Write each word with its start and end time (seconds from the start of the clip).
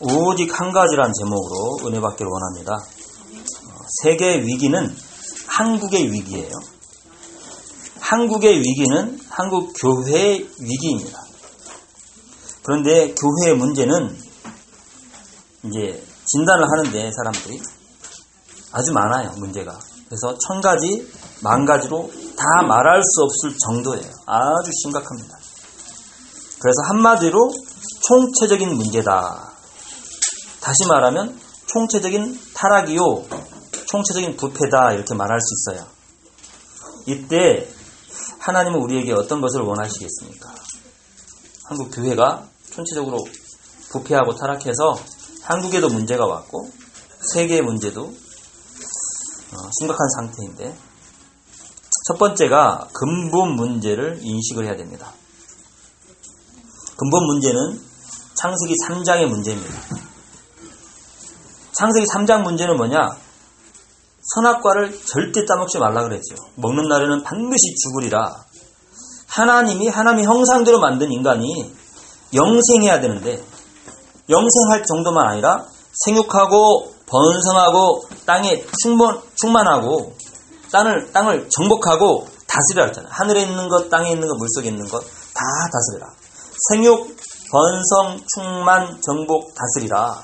오직 0.00 0.60
한 0.60 0.72
가지란 0.72 1.12
제목으로 1.18 1.86
은혜 1.86 2.00
받기를 2.00 2.30
원합니다. 2.30 2.74
어, 2.74 3.78
세계 4.02 4.40
위기는 4.42 4.94
한국의 5.46 6.12
위기예요. 6.12 6.52
한국의 8.00 8.58
위기는 8.58 9.18
한국 9.30 9.72
교회의 9.74 10.48
위기입니다. 10.60 11.18
그런데 12.62 13.14
교회의 13.14 13.56
문제는 13.56 14.16
이제 15.64 16.04
진단을 16.26 16.64
하는데 16.70 17.10
사람들이 17.12 17.60
아주 18.72 18.92
많아요, 18.92 19.32
문제가. 19.38 19.78
그래서 20.08 20.36
천 20.38 20.60
가지, 20.60 21.10
만 21.42 21.64
가지로 21.64 22.10
다 22.36 22.44
말할 22.66 23.02
수 23.02 23.22
없을 23.22 23.56
정도예요. 23.58 24.12
아주 24.26 24.70
심각합니다. 24.82 25.36
그래서 26.60 26.82
한마디로 26.88 27.50
총체적인 28.02 28.76
문제다. 28.76 29.55
다시 30.66 30.84
말하면 30.88 31.38
총체적인 31.66 32.40
타락이요, 32.52 32.98
총체적인 33.86 34.36
부패다 34.36 34.94
이렇게 34.94 35.14
말할 35.14 35.38
수 35.40 35.54
있어요. 35.54 35.86
이때 37.06 37.68
하나님은 38.40 38.80
우리에게 38.80 39.12
어떤 39.12 39.40
것을 39.40 39.60
원하시겠습니까? 39.60 40.52
한국 41.68 41.90
교회가 41.92 42.48
총체적으로 42.72 43.24
부패하고 43.92 44.34
타락해서 44.34 44.98
한국에도 45.42 45.88
문제가 45.88 46.26
왔고 46.26 46.68
세계의 47.32 47.62
문제도 47.62 48.02
어, 48.02 49.70
심각한 49.78 50.08
상태인데 50.16 50.76
첫 52.08 52.18
번째가 52.18 52.88
근본 52.92 53.54
문제를 53.54 54.18
인식을 54.20 54.66
해야 54.66 54.74
됩니다. 54.74 55.12
근본 56.96 57.24
문제는 57.26 57.80
창세기 58.34 58.74
3장의 58.84 59.26
문제입니다. 59.26 60.05
창세기 61.78 62.06
3장 62.06 62.42
문제는 62.42 62.76
뭐냐? 62.76 63.16
선악과를 64.34 64.98
절대 65.04 65.44
따먹지 65.44 65.78
말라 65.78 66.02
그랬죠. 66.02 66.34
먹는 66.56 66.88
날에는 66.88 67.22
반드시 67.22 67.74
죽으리라. 67.82 68.44
하나님이 69.28 69.88
하나님의 69.88 70.24
형상대로 70.24 70.80
만든 70.80 71.12
인간이 71.12 71.72
영생해야 72.34 73.00
되는데 73.00 73.42
영생할 74.28 74.84
정도만 74.86 75.28
아니라 75.28 75.66
생육하고 76.04 76.94
번성하고 77.06 78.02
땅에 78.24 78.64
충만, 78.82 79.20
충만하고 79.36 80.14
땅을, 80.72 81.12
땅을 81.12 81.48
정복하고 81.50 82.26
다스리라 82.48 82.86
했잖아요. 82.86 83.12
하늘에 83.12 83.42
있는 83.42 83.68
것, 83.68 83.88
땅에 83.90 84.10
있는 84.10 84.26
것, 84.26 84.36
물속에 84.36 84.68
있는 84.68 84.88
것 84.88 85.26
다 85.36 85.44
다스리라. 85.70 86.10
생육, 86.70 87.14
번성, 87.50 88.20
충만, 88.34 89.00
정복, 89.02 89.54
다스리라. 89.54 90.22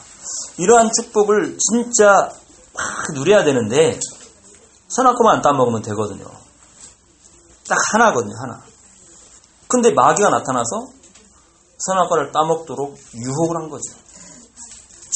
이러한 0.59 0.91
축복을 1.01 1.59
진짜 1.59 2.31
막 2.75 2.84
누려야 3.15 3.45
되는데 3.45 3.98
선악과만 4.89 5.37
안 5.37 5.42
따먹으면 5.42 5.83
되거든요. 5.83 6.25
딱 7.69 7.79
하나거든요, 7.92 8.34
하나. 8.42 8.61
근데 9.69 9.92
마귀가 9.92 10.29
나타나서 10.29 10.89
선악과를 11.79 12.33
따먹도록 12.33 12.97
유혹을 13.14 13.56
한 13.56 13.70
거죠. 13.70 13.95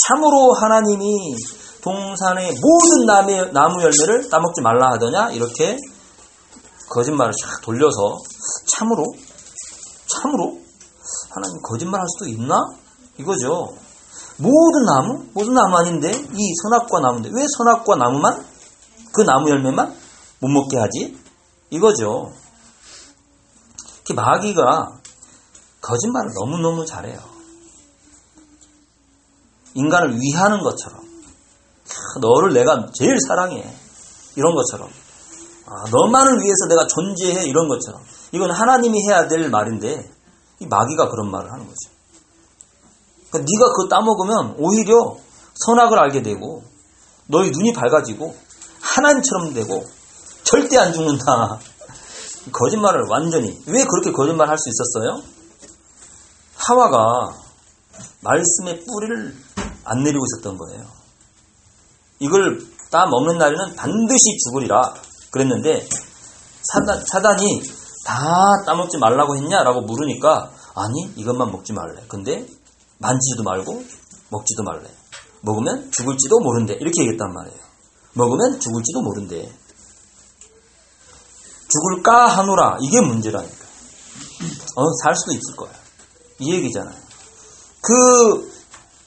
참으로 0.09 0.53
하나님이 0.55 1.37
동산의 1.83 2.55
모든 2.61 3.07
나무, 3.07 3.53
나무 3.53 3.83
열매를 3.83 4.29
따먹지 4.29 4.61
말라 4.61 4.93
하더냐? 4.93 5.31
이렇게 5.31 5.77
거짓말을 6.91 7.33
쫙 7.41 7.61
돌려서 7.63 8.19
참으로? 8.67 9.05
참으로? 10.09 10.59
하나님 11.31 11.61
거짓말 11.63 12.01
할 12.01 12.07
수도 12.09 12.29
있나? 12.29 12.57
이거죠. 13.19 13.75
모든 14.39 14.85
나무? 14.85 15.25
모든 15.33 15.55
나무 15.55 15.77
아닌데? 15.77 16.11
이 16.11 16.55
선악과 16.63 17.01
나무인데 17.01 17.31
왜 17.33 17.47
선악과 17.57 17.97
나무만? 17.97 18.45
그 19.13 19.23
나무 19.23 19.49
열매만 19.49 19.97
못 20.41 20.49
먹게 20.49 20.79
하지? 20.79 21.17
이거죠. 21.71 22.33
마귀가 24.15 25.01
거짓말을 25.81 26.31
너무너무 26.35 26.85
잘해요. 26.87 27.19
인간을 29.75 30.19
위하는 30.21 30.63
것처럼. 30.63 31.01
너를 32.21 32.53
내가 32.53 32.89
제일 32.95 33.17
사랑해. 33.27 33.63
이런 34.37 34.55
것처럼. 34.55 34.89
아, 35.67 35.85
너만을 35.91 36.41
위해서 36.43 36.67
내가 36.69 36.87
존재해. 36.87 37.47
이런 37.47 37.69
것처럼. 37.69 38.01
이건 38.33 38.51
하나님이 38.51 39.09
해야 39.09 39.29
될 39.29 39.51
말인데, 39.51 40.11
이 40.61 40.67
마귀가 40.67 41.11
그런 41.11 41.31
말을 41.31 41.53
하는 41.53 41.67
거죠. 41.67 41.96
그러니까 43.37 43.45
네가 43.45 43.73
그거 43.73 43.89
따먹으면 43.89 44.55
오히려 44.59 45.17
선악을 45.55 45.99
알게 45.99 46.23
되고, 46.23 46.63
너의 47.27 47.51
눈이 47.51 47.73
밝아지고, 47.73 48.35
하나님처럼 48.81 49.55
되고, 49.55 49.85
절대 50.45 50.79
안 50.79 50.93
죽는다. 50.93 51.59
거짓말을 52.53 53.07
완전히. 53.09 53.61
왜 53.67 53.85
그렇게 53.85 54.13
거짓말 54.13 54.49
할 54.49 54.57
수 54.57 54.69
있었어요? 54.69 55.23
하와가 56.57 57.35
말씀의 58.21 58.85
뿌리를 58.85 59.37
안 59.85 60.03
내리고 60.03 60.25
있었던 60.25 60.57
거예요. 60.59 60.85
이걸 62.19 62.61
따 62.91 63.07
먹는 63.07 63.39
날에는 63.39 63.77
반드시 63.77 64.39
죽으리라 64.45 64.95
그랬는데 65.31 65.87
사단, 66.63 67.05
사단이 67.07 67.63
다 68.05 68.25
따먹지 68.65 68.99
말라고 68.99 69.37
했냐라고 69.37 69.83
물으니까 69.83 70.51
아니 70.75 71.13
이것만 71.17 71.51
먹지 71.53 71.73
말래. 71.73 72.03
근데 72.09 72.47
만지지도 72.99 73.43
말고 73.43 73.85
먹지도 74.31 74.63
말래. 74.63 74.89
먹으면 75.43 75.91
죽을지도 75.93 76.41
모른대. 76.41 76.75
이렇게 76.75 77.03
얘기했단 77.03 77.33
말이에요. 77.33 77.59
먹으면 78.15 78.61
죽을지도 78.61 79.03
모른대. 79.03 79.53
죽을까 81.69 82.27
하노라. 82.27 82.79
이게 82.81 83.01
문제라니까. 83.01 83.67
어, 84.77 84.83
살 85.03 85.15
수도 85.17 85.33
있을 85.33 85.57
거야. 85.57 85.71
이 86.39 86.53
얘기잖아요. 86.53 86.97
그 87.81 88.53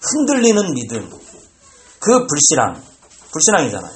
흔들리는 0.01 0.73
믿음, 0.73 1.09
그 1.99 2.27
불신앙, 2.27 2.81
불신앙이잖아요. 3.31 3.91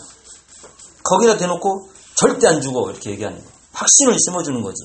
거기다 1.03 1.37
대놓고 1.37 1.89
절대 2.15 2.47
안 2.47 2.61
죽어 2.61 2.91
이렇게 2.91 3.11
얘기하는 3.11 3.43
거. 3.43 3.49
확신을 3.73 4.17
심어주는 4.19 4.61
거지. 4.61 4.83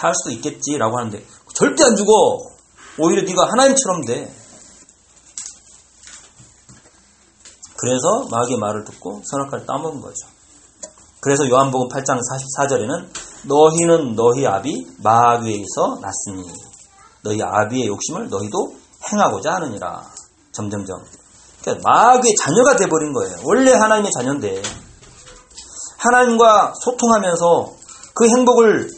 살 0.00 0.14
수도 0.14 0.30
있겠지라고 0.30 0.98
하는데 0.98 1.24
절대 1.54 1.84
안 1.84 1.96
죽어. 1.96 2.51
오히려 2.98 3.22
네가 3.22 3.50
하나님처럼 3.50 4.04
돼. 4.06 4.34
그래서 7.76 8.28
마귀의 8.30 8.58
말을 8.58 8.84
듣고 8.84 9.22
선악과를 9.24 9.66
따먹은 9.66 10.00
거죠. 10.00 10.28
그래서 11.20 11.48
요한복음 11.48 11.88
8장 11.88 12.18
44절에는 12.18 13.08
너희는 13.44 14.14
너희 14.14 14.46
아비 14.46 14.86
마귀에서 14.98 15.98
났으니 16.00 16.48
너희 17.24 17.40
아비의 17.42 17.86
욕심을 17.88 18.28
너희도 18.28 18.76
행하고자 19.10 19.54
하느니라. 19.54 20.04
점점점. 20.52 21.02
그러니까 21.62 21.90
마귀의 21.90 22.34
자녀가 22.36 22.76
돼버린 22.76 23.12
거예요. 23.12 23.36
원래 23.44 23.72
하나님의 23.72 24.10
자녀인데 24.12 24.62
하나님과 25.98 26.74
소통하면서 26.84 27.72
그 28.14 28.28
행복을 28.28 28.88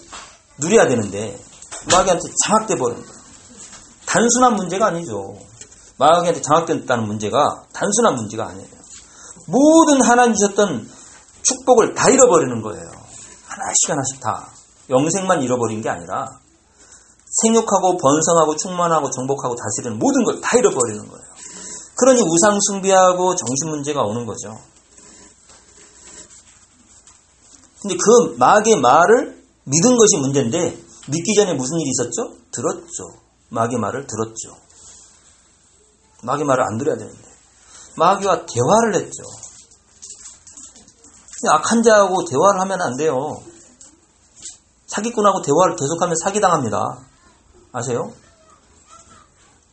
누려야 0.58 0.86
되는데 0.88 1.38
마귀한테 1.90 2.22
장악돼 2.44 2.76
버린 2.76 2.96
거예요. 2.96 3.13
단순한 4.14 4.54
문제가 4.54 4.86
아니죠. 4.86 5.36
마귀한테 5.98 6.40
장악됐다는 6.40 7.04
문제가 7.04 7.64
단순한 7.72 8.14
문제가 8.14 8.46
아니에요. 8.46 8.68
모든 9.48 10.02
하나님 10.02 10.34
주셨던 10.34 10.88
축복을 11.42 11.94
다 11.94 12.08
잃어버리는 12.10 12.62
거예요. 12.62 12.84
하나씩 13.46 13.90
하나씩 13.90 14.20
다. 14.20 14.50
영생만 14.88 15.42
잃어버린 15.42 15.82
게 15.82 15.88
아니라 15.88 16.28
생육하고 17.42 17.96
번성하고 17.96 18.54
충만하고 18.56 19.10
정복하고 19.10 19.56
다스리는 19.56 19.98
모든 19.98 20.22
걸 20.24 20.40
다 20.40 20.56
잃어버리는 20.58 21.08
거예요. 21.08 21.26
그러니 21.96 22.22
우상 22.22 22.58
숭배하고 22.60 23.34
정신 23.34 23.70
문제가 23.70 24.02
오는 24.02 24.26
거죠. 24.26 24.56
근데 27.82 27.96
그 27.96 28.36
마귀의 28.38 28.80
말을 28.80 29.42
믿은 29.64 29.96
것이 29.96 30.18
문제인데 30.18 30.78
믿기 31.08 31.34
전에 31.34 31.54
무슨 31.54 31.80
일이 31.80 31.90
있었죠? 31.90 32.36
들었죠. 32.52 33.23
마귀의 33.50 33.80
말을 33.80 34.06
들었죠. 34.06 34.56
마귀 36.22 36.44
말을 36.44 36.64
안 36.64 36.78
들어야 36.78 36.96
되는데 36.96 37.28
마귀와 37.96 38.46
대화를 38.46 38.94
했죠. 38.96 39.22
악한 41.50 41.82
자하고 41.82 42.24
대화를 42.24 42.60
하면 42.60 42.80
안 42.80 42.96
돼요. 42.96 43.42
사기꾼하고 44.86 45.42
대화를 45.42 45.76
계속하면 45.76 46.16
사기당합니다. 46.22 46.78
아세요? 47.72 48.12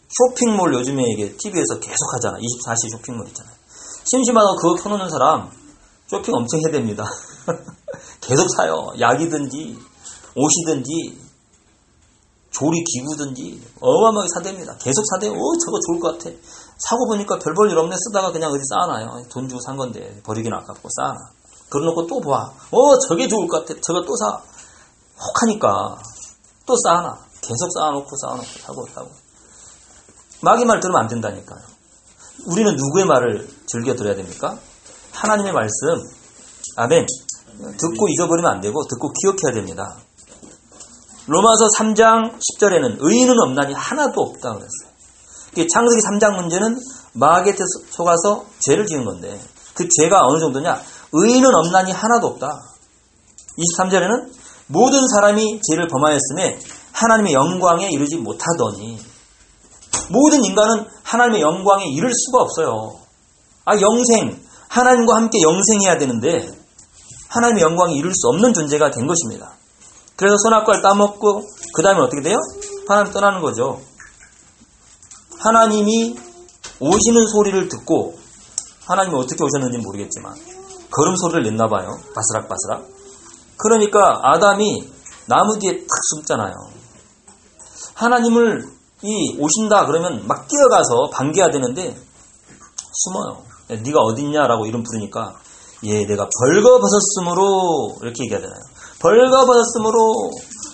쇼핑몰 0.09 0.73
요즘에 0.73 1.03
이게 1.13 1.35
TV에서 1.37 1.79
계속 1.79 2.13
하잖아. 2.15 2.37
24시 2.37 2.91
쇼핑몰 2.91 3.27
있잖아요. 3.27 3.55
심심하다고 4.03 4.55
그거 4.57 4.75
켜놓는 4.83 5.09
사람 5.09 5.49
쇼핑 6.07 6.33
엄청 6.35 6.59
해야 6.59 6.71
됩니다. 6.71 7.05
계속 8.19 8.47
사요. 8.57 8.91
약이든지 8.99 9.79
옷이든지 10.35 11.20
조리 12.51 12.83
기구든지 12.83 13.61
어마어마하게 13.79 14.27
사댑니다. 14.35 14.77
계속 14.79 15.03
사대요. 15.11 15.31
어, 15.31 15.57
저거 15.57 15.79
좋을 15.87 15.99
것 15.99 16.17
같아. 16.17 16.29
사고 16.77 17.07
보니까 17.07 17.39
별 17.39 17.53
볼 17.53 17.69
일 17.71 17.77
없네 17.77 17.95
쓰다가 17.97 18.31
그냥 18.31 18.51
어디 18.51 18.61
쌓아놔요. 18.69 19.23
돈 19.29 19.47
주고 19.47 19.61
산 19.61 19.77
건데 19.77 20.19
버리기는 20.23 20.55
아깝고 20.57 20.89
쌓아놔. 20.97 21.17
그러놓고 21.69 22.07
또 22.07 22.19
봐. 22.19 22.51
어 22.71 22.99
저게 23.07 23.27
좋을 23.27 23.47
것 23.47 23.65
같아. 23.65 23.79
저거 23.81 24.01
또 24.01 24.15
사. 24.17 24.27
혹 24.31 25.41
하니까 25.43 25.97
또 26.65 26.75
쌓아놔. 26.83 27.17
계속 27.41 27.69
쌓아놓고 27.73 28.09
쌓아놓고 28.21 28.47
사고 28.61 28.85
사고. 28.93 29.09
마귀 30.41 30.65
말 30.65 30.79
들으면 30.79 31.01
안 31.01 31.07
된다니까요. 31.07 31.61
우리는 32.47 32.75
누구의 32.75 33.05
말을 33.05 33.47
즐겨 33.67 33.95
들어야 33.95 34.15
됩니까? 34.15 34.57
하나님의 35.13 35.53
말씀. 35.53 35.69
아멘. 36.77 37.05
듣고 37.77 38.07
잊어버리면 38.09 38.51
안 38.51 38.61
되고 38.61 38.83
듣고 38.87 39.11
기억해야 39.21 39.53
됩니다. 39.53 39.97
로마서 41.27 41.67
3장 41.77 42.39
10절에는 42.39 42.97
의인은 42.99 43.39
없나니 43.39 43.73
하나도 43.73 44.21
없다 44.21 44.53
그랬어요. 44.53 44.91
창세기 45.71 46.01
3장 46.01 46.35
문제는 46.35 46.79
마귀에 47.13 47.53
속아서 47.89 48.45
죄를 48.59 48.85
지은 48.85 49.05
건데 49.05 49.39
그 49.73 49.87
죄가 49.87 50.25
어느 50.25 50.39
정도냐? 50.39 50.81
의인은 51.11 51.53
없나니 51.53 51.91
하나도 51.91 52.27
없다. 52.27 52.59
23절에는 53.57 54.31
모든 54.67 55.07
사람이 55.07 55.61
죄를 55.69 55.87
범하였음에 55.87 56.59
하나님의 56.93 57.33
영광에 57.33 57.89
이르지 57.89 58.17
못하더니 58.17 58.99
모든 60.09 60.43
인간은 60.43 60.85
하나님의 61.03 61.41
영광에 61.41 61.85
이를 61.85 62.11
수가 62.13 62.41
없어요. 62.43 62.99
아 63.65 63.79
영생 63.79 64.41
하나님과 64.69 65.15
함께 65.15 65.41
영생해야 65.41 65.97
되는데 65.97 66.47
하나님의 67.29 67.63
영광에 67.63 67.93
이룰 67.95 68.13
수 68.13 68.27
없는 68.29 68.53
존재가 68.53 68.91
된 68.91 69.07
것입니다. 69.07 69.53
그래서 70.15 70.35
선악과를 70.43 70.81
따먹고 70.81 71.43
그 71.73 71.81
다음에 71.81 71.99
어떻게 72.01 72.21
돼요? 72.21 72.37
하나님 72.87 73.13
떠나는 73.13 73.41
거죠. 73.41 73.81
하나님이 75.39 76.15
오시는 76.79 77.27
소리를 77.27 77.67
듣고 77.69 78.17
하나님이 78.85 79.17
어떻게 79.17 79.43
오셨는지 79.43 79.77
모르겠지만 79.79 80.35
걸음 80.91 81.15
소리를 81.15 81.43
냈나 81.43 81.67
봐요. 81.67 81.97
바스락 82.13 82.49
바스락. 82.49 82.87
그러니까 83.57 84.19
아담이 84.23 84.91
나무 85.27 85.57
뒤에 85.59 85.71
탁 85.71 85.87
숨잖아요. 86.15 86.53
하나님을 87.93 88.65
이 89.03 89.37
오신다 89.39 89.85
그러면 89.85 90.27
막 90.27 90.47
뛰어가서 90.47 91.09
반겨야 91.11 91.49
되는데 91.49 91.95
숨어요. 92.93 93.43
네가 93.69 93.99
어딨냐라고 93.99 94.65
이름 94.65 94.83
부르니까 94.83 95.35
예 95.83 96.05
내가 96.05 96.27
벌거벗었으므로 96.39 97.97
이렇게 98.01 98.25
얘기해야 98.25 98.41
되나요? 98.41 98.61
벌거벗었으므로 99.01 100.31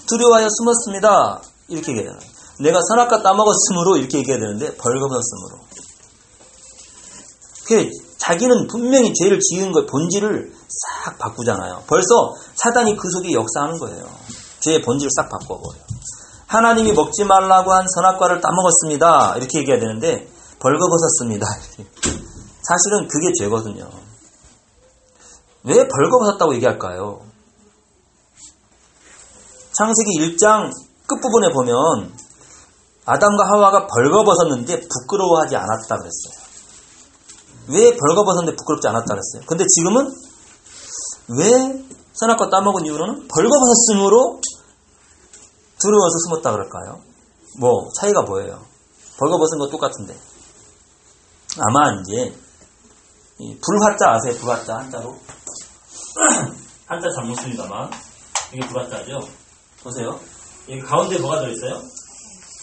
두려워하여 0.07 0.47
숨었습니다. 0.49 1.41
이렇게 1.69 1.91
얘기해야 1.91 2.11
되나요? 2.11 2.29
내가 2.59 2.79
선악과 2.81 3.21
따먹었으므로 3.23 3.97
이렇게 3.97 4.19
얘기해야 4.19 4.39
되는데 4.39 4.75
벌거벗었으므로. 4.75 5.59
그 7.67 7.89
자기는 8.17 8.67
분명히 8.67 9.13
죄를 9.13 9.39
지은 9.39 9.71
것 9.71 9.85
본질을 9.87 10.53
싹 10.67 11.17
바꾸잖아요. 11.17 11.83
벌써 11.87 12.33
사단이 12.55 12.97
그 12.97 13.09
속에 13.09 13.31
역사하는 13.33 13.77
거예요. 13.77 14.05
죄의 14.59 14.81
본질을 14.81 15.09
싹 15.15 15.29
바꿔버려요. 15.29 15.81
하나님이 16.47 16.93
먹지 16.93 17.23
말라고 17.25 17.73
한 17.73 17.85
선악과를 17.87 18.41
따먹었습니다. 18.41 19.35
이렇게 19.37 19.59
얘기해야 19.59 19.79
되는데 19.79 20.27
벌거벗었습니다. 20.59 21.45
사실은 22.63 23.07
그게 23.07 23.31
죄거든요. 23.37 23.89
왜 25.63 25.87
벌거벗었다고 25.87 26.55
얘기할까요? 26.55 27.21
창세기 29.77 30.09
1장 30.19 30.71
끝부분에 31.05 31.53
보면 31.53 32.11
아담과 33.05 33.43
하와가 33.53 33.85
벌거벗었는데 33.85 34.87
부끄러워하지 34.87 35.55
않았다 35.55 35.97
그랬어요. 35.97 36.47
왜 37.69 37.95
벌거벗었는데 37.95 38.55
부끄럽지 38.55 38.87
않았다 38.87 39.05
그랬어요. 39.05 39.43
근데 39.45 39.65
지금은 39.67 40.11
왜 41.37 41.85
선악과 42.13 42.49
따먹은 42.49 42.85
이유로는 42.85 43.27
벌거벗었으므로 43.27 44.41
두려워서 45.79 46.17
숨었다 46.25 46.51
그럴까요? 46.53 47.01
뭐 47.59 47.87
차이가 47.99 48.23
뭐예요? 48.23 48.65
벌거벗은 49.19 49.59
거 49.59 49.69
똑같은데 49.69 50.17
아마 51.59 52.01
이제 52.01 52.35
불화자 53.61 54.11
아세요? 54.15 54.35
불화자 54.39 54.77
한자로 54.77 55.15
한자 56.87 57.09
잘못 57.15 57.35
씁니다만 57.35 57.91
이게 58.53 58.67
불화자죠. 58.67 59.46
보세요. 59.83 60.19
여기 60.69 60.81
가운데 60.81 61.17
뭐가 61.19 61.39
들어있어요? 61.39 61.81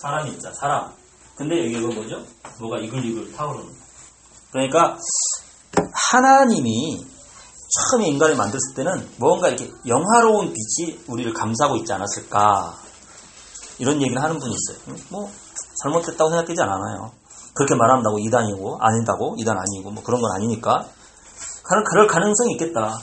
사람이 0.00 0.32
있자 0.32 0.52
사람. 0.52 0.92
근데 1.36 1.58
여기 1.64 1.78
이거 1.78 1.92
뭐죠? 1.92 2.22
뭐가 2.60 2.78
이글이글 2.78 3.32
타오르는. 3.32 3.72
그러니까 4.52 4.98
하나님이 6.12 7.04
처음에 7.74 8.06
인간을 8.08 8.36
만들었을 8.36 8.74
때는 8.76 9.08
뭔가 9.16 9.48
이렇게 9.48 9.72
영화로운 9.86 10.52
빛이 10.52 11.00
우리를 11.08 11.32
감싸고 11.32 11.76
있지 11.78 11.92
않았을까 11.92 12.78
이런 13.78 14.00
얘기를 14.00 14.22
하는 14.22 14.38
분이 14.38 14.54
있어요. 14.54 14.96
뭐 15.08 15.30
잘못했다고 15.82 16.30
생각되지 16.30 16.60
않아요. 16.62 17.12
그렇게 17.54 17.74
말한다고 17.74 18.18
이단이고 18.18 18.78
아닌다고 18.80 19.36
이단 19.38 19.56
아니고 19.56 19.90
뭐 19.90 20.02
그런 20.04 20.20
건 20.20 20.30
아니니까 20.32 20.86
그럴 21.62 22.06
가능성이 22.06 22.52
있겠다. 22.52 22.98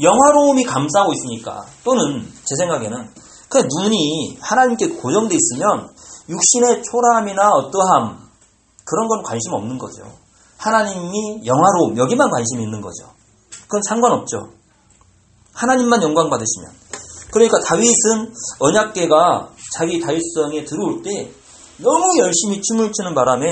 영화로움이 0.00 0.64
감싸고 0.64 1.12
있으니까 1.12 1.66
또는 1.84 2.26
제 2.44 2.54
생각에는 2.56 3.10
그 3.48 3.58
눈이 3.58 4.38
하나님께 4.40 4.96
고정돼 4.96 5.34
있으면 5.36 5.88
육신의 6.28 6.82
초라함이나 6.82 7.50
어떠함 7.50 8.26
그런 8.84 9.08
건 9.08 9.22
관심 9.22 9.52
없는 9.52 9.78
거죠. 9.78 10.02
하나님이 10.58 11.42
영화로움 11.44 11.96
여기만 11.96 12.30
관심이 12.30 12.62
있는 12.62 12.80
거죠. 12.80 13.12
그건 13.62 13.82
상관없죠. 13.82 14.50
하나님만 15.52 16.02
영광 16.02 16.30
받으시면. 16.30 16.70
그러니까 17.30 17.58
다윗은 17.60 18.32
언약계가 18.60 19.50
자기 19.74 20.00
다윗성에 20.00 20.64
들어올 20.64 21.02
때 21.02 21.30
너무 21.78 22.18
열심히 22.20 22.60
춤을 22.62 22.92
추는 22.92 23.14
바람에 23.14 23.50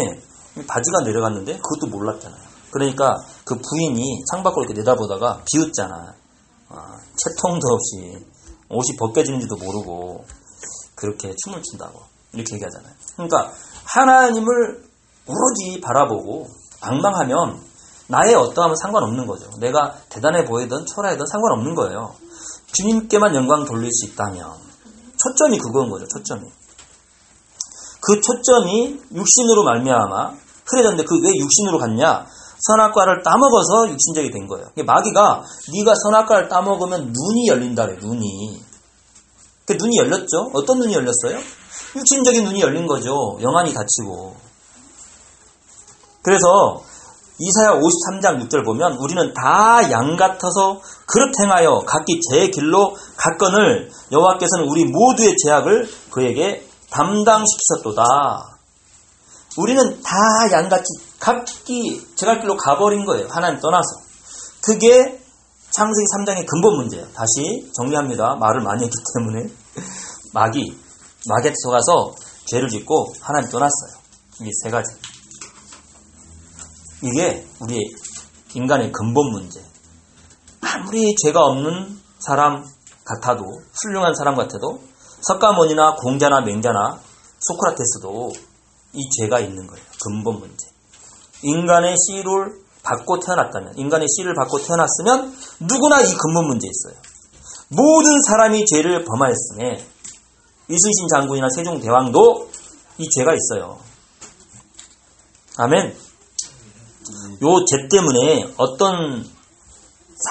바지가 0.67 1.01
내려갔는데 1.05 1.59
그것도 1.59 1.91
몰랐잖아요. 1.91 2.41
그러니까 2.71 3.17
그 3.45 3.57
부인이 3.57 4.25
창밖으로 4.31 4.65
이렇게 4.65 4.81
내다보다가 4.81 5.43
비웃잖아. 5.45 6.15
아, 6.71 6.97
채통도 7.17 7.67
없이 7.73 8.25
옷이 8.69 8.97
벗겨지는지도 8.99 9.57
모르고 9.57 10.25
그렇게 10.95 11.35
춤을 11.45 11.63
춘다고 11.63 12.01
이렇게 12.33 12.55
얘기하잖아요. 12.55 12.93
그러니까 13.15 13.53
하나님을 13.85 14.85
오로지 15.27 15.81
바라보고 15.81 16.49
방망하면 16.81 17.61
나의 18.09 18.35
어떠함은 18.35 18.77
상관없는 18.77 19.27
거죠. 19.27 19.51
내가 19.59 19.97
대단해 20.09 20.45
보이든 20.45 20.85
초라하든 20.87 21.27
상관없는 21.27 21.75
거예요. 21.75 22.15
주님께만 22.73 23.35
영광 23.35 23.65
돌릴 23.65 23.91
수 23.93 24.07
있다면 24.07 24.53
초점이 25.17 25.59
그건 25.59 25.89
거죠. 25.91 26.07
초점이. 26.09 26.43
그 28.01 28.21
초점이 28.21 29.01
육신으로 29.15 29.65
말미암아 29.65 30.35
흐려졌는데 30.67 31.05
그 31.05 31.15
왜 31.23 31.31
육신으로 31.39 31.79
갔냐? 31.79 32.27
선악과를 32.67 33.23
따먹어서 33.23 33.91
육신적이 33.91 34.31
된 34.31 34.47
거예요. 34.47 34.67
마귀가 34.77 35.43
네가 35.73 35.95
선악과를 35.95 36.49
따먹으면 36.49 37.13
눈이 37.13 37.49
열린다래. 37.49 37.97
눈이. 38.01 38.63
그 39.67 39.73
눈이 39.75 39.99
열렸죠? 39.99 40.51
어떤 40.55 40.79
눈이 40.79 40.95
열렸어요? 40.95 41.39
육신적인 41.97 42.45
눈이 42.45 42.61
열린 42.61 42.87
거죠. 42.87 43.39
영안이 43.43 43.73
닫히고. 43.75 44.37
그래서 46.23 46.83
이사야 47.39 47.81
53장 47.81 48.49
6절 48.49 48.65
보면 48.65 48.95
우리는 48.95 49.35
다 49.35 49.65
양 49.91 50.17
같아서 50.17 50.81
그릇 51.07 51.33
행하여 51.41 51.83
각기 51.87 52.21
제 52.31 52.49
길로 52.49 52.97
갔건을 53.17 53.91
여호와께서는 54.13 54.67
우리 54.69 54.85
모두의 54.85 55.37
죄악을 55.37 55.89
그에게 56.11 56.67
담당시키셨도다. 56.91 58.03
우리는 59.59 60.03
다 60.03 60.17
양같이 60.53 60.85
각기 61.25 62.07
제갈 62.17 62.39
길로 62.41 62.55
가버린 62.59 63.07
거예요. 63.07 63.29
하나님 63.31 63.59
떠나서. 63.59 63.89
그게 64.61 65.23
창세기 65.71 66.05
3장의 66.15 66.47
근본 66.47 66.77
문제예요. 66.77 67.07
다시 67.13 67.73
정리합니다. 67.75 68.35
말을 68.35 68.61
많이 68.61 68.85
했기 68.85 68.95
때문에. 69.17 69.49
마귀, 70.35 70.79
마귀한테 71.27 71.55
속아서 71.63 72.15
죄를 72.45 72.69
짓고 72.69 73.15
하나님 73.23 73.49
떠났어요. 73.49 74.03
이세 74.43 74.71
가지. 74.71 74.93
이게 77.03 77.47
우리 77.59 77.79
인간의 78.53 78.93
근본 78.93 79.33
문제. 79.33 79.65
아무리 80.61 81.15
죄가 81.17 81.43
없는 81.43 82.01
사람 82.19 82.67
같아도, 83.07 83.45
훌륭한 83.83 84.15
사람 84.15 84.35
같아도, 84.35 84.83
석가모니나 85.23 85.95
공자나 85.97 86.43
맹자나 86.43 87.01
소크라테스도 87.41 88.31
이 88.93 89.09
죄가 89.19 89.41
있는 89.41 89.67
거예요. 89.67 89.85
근본 90.05 90.41
문제. 90.41 90.74
인간의 91.45 91.95
씨를 91.97 92.65
받고 92.83 93.21
태어났다면, 93.21 93.79
인간의 93.79 94.09
씨를 94.09 94.35
받고 94.35 94.59
태어났으면 94.59 95.37
누구나 95.61 96.01
이 96.01 96.15
근본 96.15 96.49
문제 96.49 96.67
있어요. 96.67 97.01
모든 97.69 98.21
사람이 98.23 98.65
죄를 98.67 99.05
범하였음에 99.05 99.87
이순신 100.69 101.09
장군이나 101.09 101.49
세종대왕도 101.55 102.51
이 102.99 103.09
죄가 103.11 103.33
있어요. 103.35 103.79
아멘. 105.57 105.97
요 107.43 107.65
죄 107.67 107.89
때문에 107.91 108.55
어떤 108.57 109.25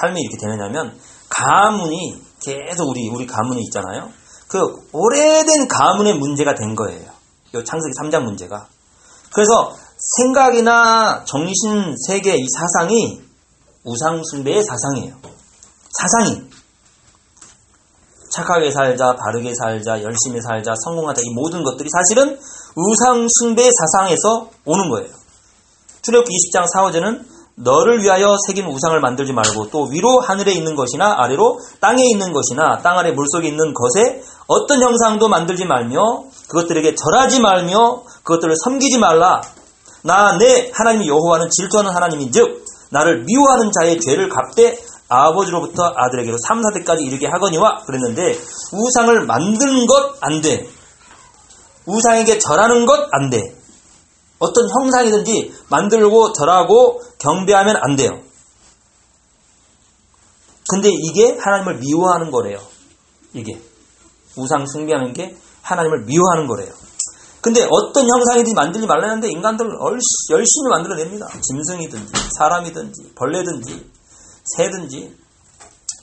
삶이 0.00 0.20
이렇게 0.20 0.36
되느냐면 0.38 0.98
가문이 1.28 2.20
계속 2.40 2.88
우리 2.88 3.08
우리 3.08 3.26
가문이 3.26 3.62
있잖아요. 3.64 4.10
그 4.48 4.58
오래된 4.92 5.68
가문의 5.68 6.14
문제가 6.18 6.54
된 6.54 6.74
거예요. 6.74 7.10
요 7.54 7.64
창세기 7.64 7.92
3장 8.02 8.24
문제가. 8.24 8.68
그래서 9.32 9.74
생각이나 10.04 11.24
정신 11.24 11.96
세계 12.06 12.36
이 12.36 12.46
사상이 12.48 13.22
우상 13.84 14.22
숭배의 14.22 14.62
사상이에요. 14.62 15.14
사상이 15.98 16.42
착하게 18.30 18.70
살자, 18.72 19.14
바르게 19.14 19.54
살자, 19.54 20.02
열심히 20.02 20.40
살자, 20.42 20.74
성공하자 20.84 21.22
이 21.24 21.30
모든 21.34 21.62
것들이 21.62 21.88
사실은 21.88 22.38
우상 22.74 23.26
숭배의 23.28 23.70
사상에서 23.72 24.50
오는 24.64 24.90
거예요. 24.90 25.08
출애굽기 26.02 26.30
20장 26.30 26.66
4, 26.66 26.82
5절은 26.82 27.24
너를 27.56 28.02
위하여 28.02 28.36
새긴 28.46 28.66
우상을 28.66 28.98
만들지 29.00 29.32
말고 29.32 29.70
또 29.70 29.84
위로 29.84 30.20
하늘에 30.20 30.52
있는 30.52 30.74
것이나 30.74 31.22
아래로 31.22 31.60
땅에 31.80 32.02
있는 32.12 32.32
것이나 32.32 32.78
땅 32.82 32.98
아래 32.98 33.12
물속에 33.12 33.46
있는 33.46 33.72
것에 33.72 34.22
어떤 34.48 34.82
형상도 34.82 35.28
만들지 35.28 35.64
말며 35.64 36.24
그것들에게 36.48 36.96
절하지 36.96 37.40
말며 37.40 38.02
그것들을 38.24 38.54
섬기지 38.64 38.98
말라. 38.98 39.40
나 40.04 40.36
내 40.38 40.70
하나님 40.74 41.06
여호와는 41.08 41.48
질투하는 41.50 41.90
하나님인즉 41.90 42.64
나를 42.90 43.24
미워하는 43.24 43.70
자의 43.72 43.98
죄를 44.00 44.28
갚되 44.28 44.78
아버지로부터 45.08 45.92
아들에게로 45.96 46.36
3, 46.46 46.60
4대까지 46.60 47.00
이르게 47.02 47.26
하거니와 47.26 47.84
그랬는데 47.86 48.38
우상을 48.72 49.26
만드는 49.26 49.86
것 49.86 50.16
안 50.20 50.40
돼. 50.40 50.68
우상에게 51.86 52.38
절하는 52.38 52.86
것 52.86 53.08
안 53.12 53.30
돼. 53.30 53.54
어떤 54.38 54.68
형상이든지 54.68 55.54
만들고 55.70 56.32
절하고 56.32 57.00
경배하면 57.18 57.76
안 57.80 57.96
돼요. 57.96 58.20
근데 60.68 60.90
이게 60.90 61.38
하나님을 61.38 61.78
미워하는 61.78 62.30
거래요. 62.30 62.58
이게. 63.32 63.60
우상 64.36 64.66
숭배하는 64.66 65.12
게 65.12 65.36
하나님을 65.62 66.04
미워하는 66.04 66.46
거래요. 66.46 66.72
근데 67.44 67.60
어떤 67.70 68.08
형상이든지 68.08 68.54
만들지 68.54 68.86
말라는데 68.86 69.28
인간들 69.28 69.66
열심히 70.30 70.68
만들어냅니다. 70.70 71.28
짐승이든지 71.42 72.12
사람이든지 72.38 73.12
벌레든지 73.14 73.86
새든지 74.56 75.14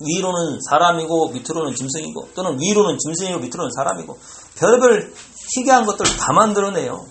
위로는 0.01 0.59
사람이고 0.69 1.29
밑으로는 1.29 1.73
짐승이고 1.73 2.29
또는 2.35 2.59
위로는 2.61 2.99
짐승이고 2.99 3.39
밑으로는 3.39 3.71
사람이고 3.75 4.19
별별 4.55 5.11
희귀한 5.55 5.87
것들 5.87 6.05
다 6.15 6.31
만들어내요. 6.31 7.07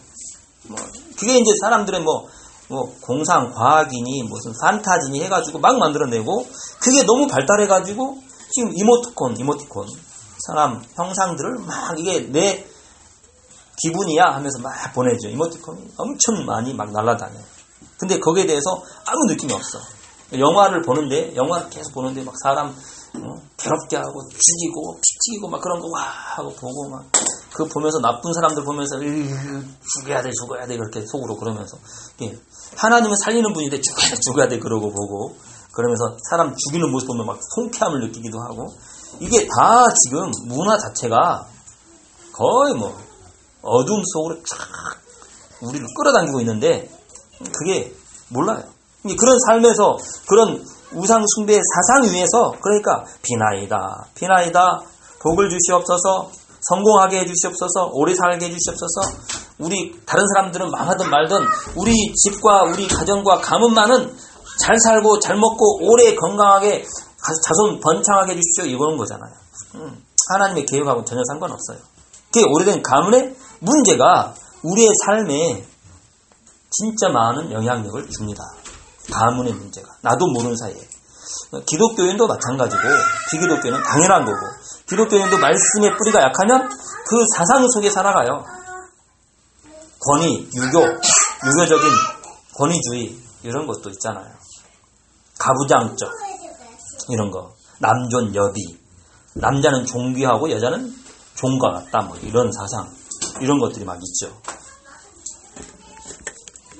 뭐 0.68 0.78
그게 1.18 1.36
이제 1.36 1.50
사람들의 1.60 2.00
뭐, 2.02 2.28
뭐 2.68 2.94
공상 3.00 3.50
과학이니 3.50 4.22
무슨 4.28 4.52
판타지니 4.62 5.24
해가지고 5.24 5.58
막 5.58 5.76
만들어내고 5.76 6.46
그게 6.78 7.02
너무 7.02 7.26
발달해가지고 7.26 8.18
지금 8.52 8.70
이모티콘 8.76 9.40
이모티콘 9.40 9.88
사람 10.46 10.84
형상들을 10.94 11.58
막 11.66 11.98
이게 11.98 12.30
내 12.30 12.64
기분이야 13.82 14.24
하면서 14.24 14.58
막 14.60 14.72
보내죠. 14.94 15.28
이모티콘이 15.28 15.92
엄청 15.96 16.44
많이 16.46 16.74
막 16.74 16.90
날라다녀요. 16.92 17.42
근데 17.98 18.18
거기에 18.18 18.46
대해서 18.46 18.82
아무 19.06 19.24
느낌이 19.28 19.52
없어. 19.52 19.78
영화를 20.32 20.82
보는데 20.82 21.34
영화를 21.34 21.70
계속 21.70 21.92
보는데 21.92 22.22
막 22.22 22.34
사람 22.42 22.68
어, 22.68 23.34
괴롭게 23.56 23.96
하고 23.96 24.28
죽이고 24.28 24.94
피 24.96 25.32
튀기고 25.32 25.48
막 25.48 25.60
그런 25.60 25.80
거 25.80 25.88
와 25.88 26.02
하고 26.02 26.52
보고 26.54 26.88
막 26.88 27.04
그 27.52 27.66
보면서 27.66 27.98
나쁜 27.98 28.32
사람들 28.32 28.64
보면서 28.64 28.98
죽여야 28.98 30.22
돼 30.22 30.30
죽어야 30.30 30.66
돼 30.66 30.74
이렇게 30.74 31.04
속으로 31.06 31.36
그러면서 31.36 31.76
예. 32.22 32.38
하나님은 32.76 33.16
살리는 33.24 33.52
분인데 33.52 33.80
죽어야 33.80 34.10
돼 34.10 34.16
죽어야 34.24 34.48
돼 34.48 34.58
그러고 34.58 34.90
보고 34.90 35.36
그러면서 35.72 36.16
사람 36.30 36.54
죽이는 36.56 36.90
모습 36.90 37.08
보면 37.08 37.26
막 37.26 37.38
통쾌함을 37.56 38.00
느끼기도 38.00 38.40
하고 38.40 38.66
이게 39.18 39.46
다 39.46 39.88
지금 40.04 40.30
문화 40.46 40.78
자체가 40.78 41.46
거의 42.32 42.74
뭐 42.74 42.96
어둠 43.62 44.02
속으로 44.04 44.36
쫙 44.42 44.58
우리를 45.62 45.86
끌어당기고 45.96 46.40
있는데 46.40 46.88
그게 47.52 47.92
몰라요. 48.28 48.62
그런 49.02 49.38
삶에서 49.46 49.96
그런 50.28 50.64
우상 50.92 51.24
숭배의 51.36 51.60
사상 51.74 52.12
위에서 52.12 52.52
그러니까 52.60 53.04
비나이다 53.22 54.06
비나이다 54.14 54.80
복을 55.20 55.48
주시옵소서 55.48 56.30
성공하게 56.60 57.20
해주시옵소서 57.20 57.90
오래 57.92 58.14
살게 58.14 58.46
해주시옵소서 58.46 59.00
우리 59.58 59.94
다른 60.04 60.24
사람들은 60.34 60.70
망하든 60.70 61.10
말든 61.10 61.38
우리 61.76 61.92
집과 62.14 62.62
우리 62.64 62.88
가정과 62.88 63.40
가문만은 63.40 64.14
잘 64.58 64.78
살고 64.78 65.20
잘 65.20 65.36
먹고 65.36 65.80
오래 65.82 66.14
건강하게 66.14 66.84
자손 67.44 67.80
번창하게 67.80 68.36
해주시오 68.36 68.64
이거는 68.74 68.96
거잖아요. 68.96 69.32
음, 69.76 70.04
하나님의 70.32 70.66
계획하고는 70.66 71.04
전혀 71.04 71.20
상관없어요. 71.28 71.78
그게 72.32 72.46
오래된 72.48 72.82
가문의 72.82 73.34
문제가 73.60 74.34
우리의 74.62 74.90
삶에 75.06 75.64
진짜 76.70 77.08
많은 77.08 77.52
영향력을 77.52 78.08
줍니다. 78.10 78.42
가문의 79.12 79.52
문제가. 79.54 79.88
나도 80.02 80.26
모르는 80.28 80.56
사이에. 80.56 80.76
기독교인도 81.66 82.26
마찬가지고 82.26 82.82
비기독교는 83.30 83.82
당연한 83.82 84.24
거고 84.24 84.38
기독교인도 84.88 85.38
말씀의 85.38 85.96
뿌리가 85.96 86.20
약하면 86.22 86.68
그 87.06 87.24
사상 87.36 87.68
속에 87.68 87.90
살아가요. 87.90 88.44
권위, 90.06 90.48
유교, 90.54 90.80
유교적인 91.46 91.88
권위주의 92.56 93.18
이런 93.42 93.66
것도 93.66 93.90
있잖아요. 93.90 94.32
가부장적 95.38 96.10
이런 97.08 97.30
거. 97.30 97.54
남존 97.78 98.34
여비. 98.34 98.78
남자는 99.34 99.86
존귀하고 99.86 100.50
여자는 100.50 100.94
종과 101.34 101.70
같다. 101.70 102.06
뭐 102.06 102.16
이런 102.18 102.50
사상. 102.52 102.99
이런 103.40 103.58
것들이 103.58 103.84
막 103.84 103.98
있죠. 104.02 104.34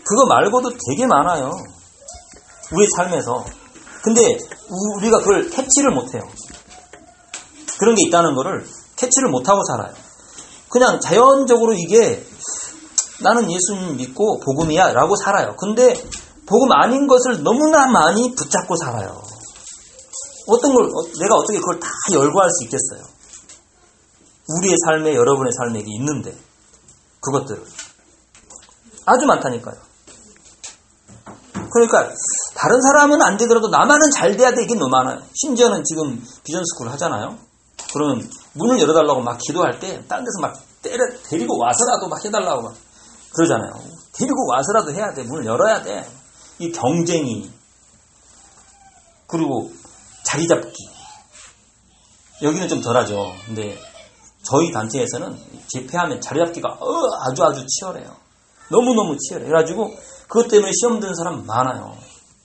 그거 0.04 0.26
말고도 0.26 0.71
되게 0.88 1.07
많아요. 1.07 1.52
우리 2.73 2.87
삶에서. 2.97 3.45
근데 4.02 4.38
우리가 4.97 5.19
그걸 5.19 5.50
캐치를 5.50 5.90
못해요. 5.92 6.23
그런 7.78 7.95
게 7.95 8.07
있다는 8.07 8.35
거를 8.35 8.66
캐치를 8.97 9.30
못하고 9.30 9.62
살아요. 9.64 9.95
그냥 10.69 11.00
자연적으로 11.00 11.75
이게 11.75 12.25
나는 13.23 13.50
예수님 13.50 13.97
믿고 13.97 14.40
복음이야 14.40 14.92
라고 14.92 15.16
살아요. 15.16 15.57
근데 15.57 15.95
복음 16.47 16.73
아닌 16.73 17.07
것을 17.07 17.42
너무나 17.42 17.87
많이 17.87 18.35
붙잡고 18.35 18.76
살아요. 18.76 19.23
어떤 20.47 20.75
걸, 20.75 20.85
어, 20.85 21.19
내가 21.19 21.37
어떻게 21.37 21.59
그걸 21.59 21.78
다 21.78 21.88
열거할 22.12 22.50
수 22.50 22.64
있겠어요? 22.64 23.20
우리의 24.57 24.75
삶에, 24.87 25.14
여러분의 25.14 25.52
삶에 25.52 25.83
있는데, 25.87 26.37
그것들을. 27.21 27.64
아주 29.07 29.26
많다니까요. 29.26 29.90
그러니까 31.73 32.12
다른 32.54 32.80
사람은 32.80 33.23
안 33.23 33.37
되더라도 33.37 33.69
나만은 33.69 34.11
잘 34.16 34.37
돼야 34.37 34.52
되긴 34.52 34.78
너무 34.78 34.90
많아요. 34.90 35.23
심지어는 35.35 35.85
지금 35.85 36.23
비전 36.42 36.64
school 36.64 36.88
하잖아요. 36.90 37.38
그러면 37.92 38.28
문을 38.54 38.80
열어달라고 38.80 39.21
막 39.23 39.38
기도할 39.38 39.78
때 39.78 40.04
다른 40.09 40.25
데서 40.25 40.40
막 40.40 40.61
때려 40.83 41.04
데리고 41.28 41.59
와서라도 41.59 42.09
막 42.09 42.25
해달라고 42.25 42.62
막 42.62 42.75
그러잖아요. 43.35 43.73
데리고 44.12 44.47
와서라도 44.49 44.92
해야 44.92 45.12
돼. 45.14 45.23
문을 45.23 45.47
열어야 45.47 45.83
돼. 45.83 46.09
이 46.59 46.73
경쟁이 46.73 47.50
그리고 49.26 49.71
자리 50.25 50.47
잡기 50.49 50.75
여기는 52.42 52.69
좀 52.69 52.80
덜하죠. 52.80 53.33
근데 53.47 53.78
저희 54.42 54.73
단체에서는 54.73 55.38
집회하면 55.68 56.20
자리 56.20 56.44
잡기가 56.44 56.68
어, 56.80 57.11
아주 57.26 57.44
아주 57.44 57.64
치열해요. 57.66 58.16
너무너무 58.70 59.16
치열해. 59.18 59.47
그래가지고 59.47 59.94
그것 60.28 60.49
때문에 60.49 60.70
시험 60.73 61.00
드는 61.00 61.14
사람 61.14 61.44
많아요. 61.47 61.97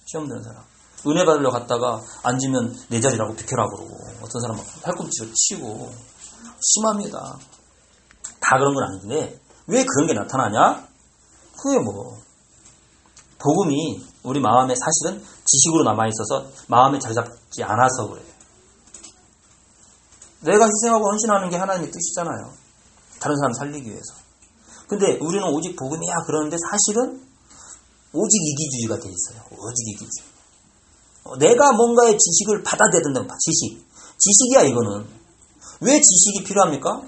시험 0.05 0.27
드는 0.27 0.43
사람. 0.43 0.63
은혜 1.07 1.23
받으러 1.23 1.51
갔다가 1.51 2.01
앉으면 2.23 2.75
내 2.89 2.99
자리라고 2.99 3.35
비켜라 3.35 3.67
그러고 3.67 3.95
어떤 4.21 4.41
사람 4.41 4.57
막 4.57 4.65
팔꿈치로 4.81 5.27
치고 5.33 5.91
심합니다. 6.61 7.37
다 8.39 8.57
그런 8.57 8.73
건 8.73 8.83
아닌데 8.83 9.39
왜 9.67 9.85
그런 9.85 10.07
게 10.07 10.13
나타나냐? 10.13 10.87
그게 11.57 11.79
뭐 11.79 12.17
복음이 13.37 14.03
우리 14.23 14.39
마음에 14.39 14.73
사실은 14.75 15.23
지식으로 15.45 15.83
남아 15.83 16.07
있어서 16.07 16.47
마음에 16.67 16.97
자리 16.99 17.13
잡지 17.13 17.63
않아서 17.63 18.07
그래요. 18.09 18.34
내가 20.45 20.65
희생하고 20.65 21.09
헌신하는 21.09 21.49
게 21.49 21.57
하나님의 21.57 21.91
뜻이잖아요. 21.91 22.53
다른 23.19 23.35
사람 23.37 23.53
살리기 23.53 23.89
위해서. 23.89 24.13
근데 24.87 25.17
우리는 25.19 25.43
오직 25.49 25.75
복음이야 25.75 26.13
그러는데 26.27 26.57
사실은 26.57 27.21
오직 28.13 28.37
이기주의가 28.41 28.99
돼 28.99 29.09
있어요. 29.09 29.43
오직 29.51 29.89
이기주의. 29.89 30.35
어, 31.25 31.37
내가 31.37 31.71
뭔가의 31.73 32.17
지식을 32.17 32.63
받아들여야 32.63 33.03
된다는 33.03 33.27
지식. 33.39 33.83
지식이야 34.17 34.69
이거는. 34.69 35.07
왜 35.81 35.99
지식이 35.99 36.43
필요합니까? 36.45 37.01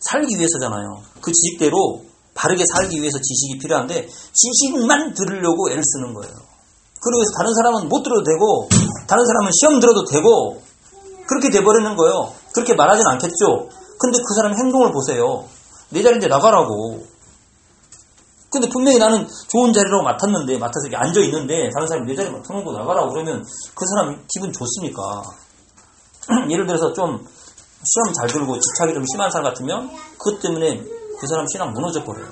살기 0.00 0.36
위해서잖아요. 0.36 1.02
그 1.20 1.30
지식대로 1.32 2.04
바르게 2.34 2.64
살기 2.74 3.00
위해서 3.00 3.18
지식이 3.18 3.58
필요한데 3.58 4.08
지식만 4.08 5.14
들으려고 5.14 5.70
애를 5.70 5.82
쓰는 5.84 6.14
거예요. 6.14 6.32
해서 6.32 7.32
다른 7.36 7.54
사람은 7.54 7.88
못 7.88 8.02
들어도 8.02 8.22
되고 8.24 8.68
다른 9.06 9.24
사람은 9.24 9.50
시험 9.58 9.80
들어도 9.80 10.04
되고 10.04 10.62
그렇게 11.26 11.50
돼버리는 11.50 11.96
거예요. 11.96 12.34
그렇게 12.52 12.74
말하진 12.74 13.06
않겠죠. 13.06 13.68
근데 13.98 14.18
그 14.18 14.34
사람 14.34 14.54
행동을 14.56 14.92
보세요. 14.92 15.44
내 15.90 16.02
자리인데 16.02 16.28
나가라고. 16.28 17.04
근데 18.50 18.68
분명히 18.68 18.98
나는 18.98 19.28
좋은 19.48 19.72
자리라고 19.72 20.02
맡았는데 20.02 20.58
맡아서 20.58 20.88
이렇게 20.88 20.96
앉아 20.96 21.20
있는데 21.20 21.70
다른 21.72 21.86
사람이 21.86 22.06
내 22.06 22.16
자리 22.16 22.30
맡아놓고 22.30 22.72
나가라고 22.72 23.12
그러면 23.12 23.44
그 23.74 23.86
사람 23.86 24.24
기분 24.28 24.52
좋습니까? 24.52 25.22
예를 26.50 26.66
들어서 26.66 26.92
좀 26.92 27.24
시험 27.84 28.12
잘 28.12 28.28
들고 28.28 28.58
집착이 28.58 28.92
좀 28.94 29.04
심한 29.06 29.30
사람 29.30 29.52
같으면 29.52 29.90
그것 30.18 30.40
때문에 30.40 30.82
그 31.18 31.26
사람 31.28 31.46
신앙 31.46 31.72
무너져 31.72 32.02
버려요. 32.04 32.28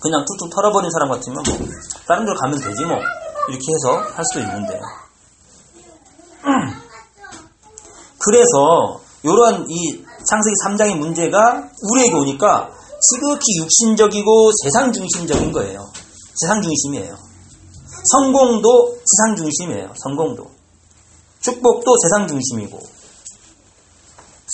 그냥 0.00 0.24
툭툭 0.24 0.50
털어버린 0.54 0.90
사람 0.90 1.10
같으면 1.10 1.42
뭐 1.46 1.68
다른 2.06 2.24
데로 2.24 2.36
가면 2.38 2.60
되지 2.60 2.84
뭐 2.84 2.96
이렇게 3.48 3.64
해서 3.74 3.98
할 4.14 4.24
수도 4.24 4.40
있는데 4.40 4.80
그래서 8.18 9.00
이러한 9.22 9.66
이 9.68 10.04
창세기 10.26 10.54
3장의 10.64 10.96
문제가 10.98 11.68
우리에게 11.90 12.14
오니까 12.14 12.70
지극히 13.10 13.58
육신적이고 13.58 14.50
세상 14.62 14.92
중심적인 14.92 15.52
거예요. 15.52 15.90
세상 16.34 16.62
중심이에요. 16.62 17.16
성공도 18.12 18.98
세상 19.04 19.36
중심이에요. 19.36 19.92
성공도. 19.96 20.50
축복도 21.40 21.96
세상 22.02 22.26
중심이고 22.26 22.78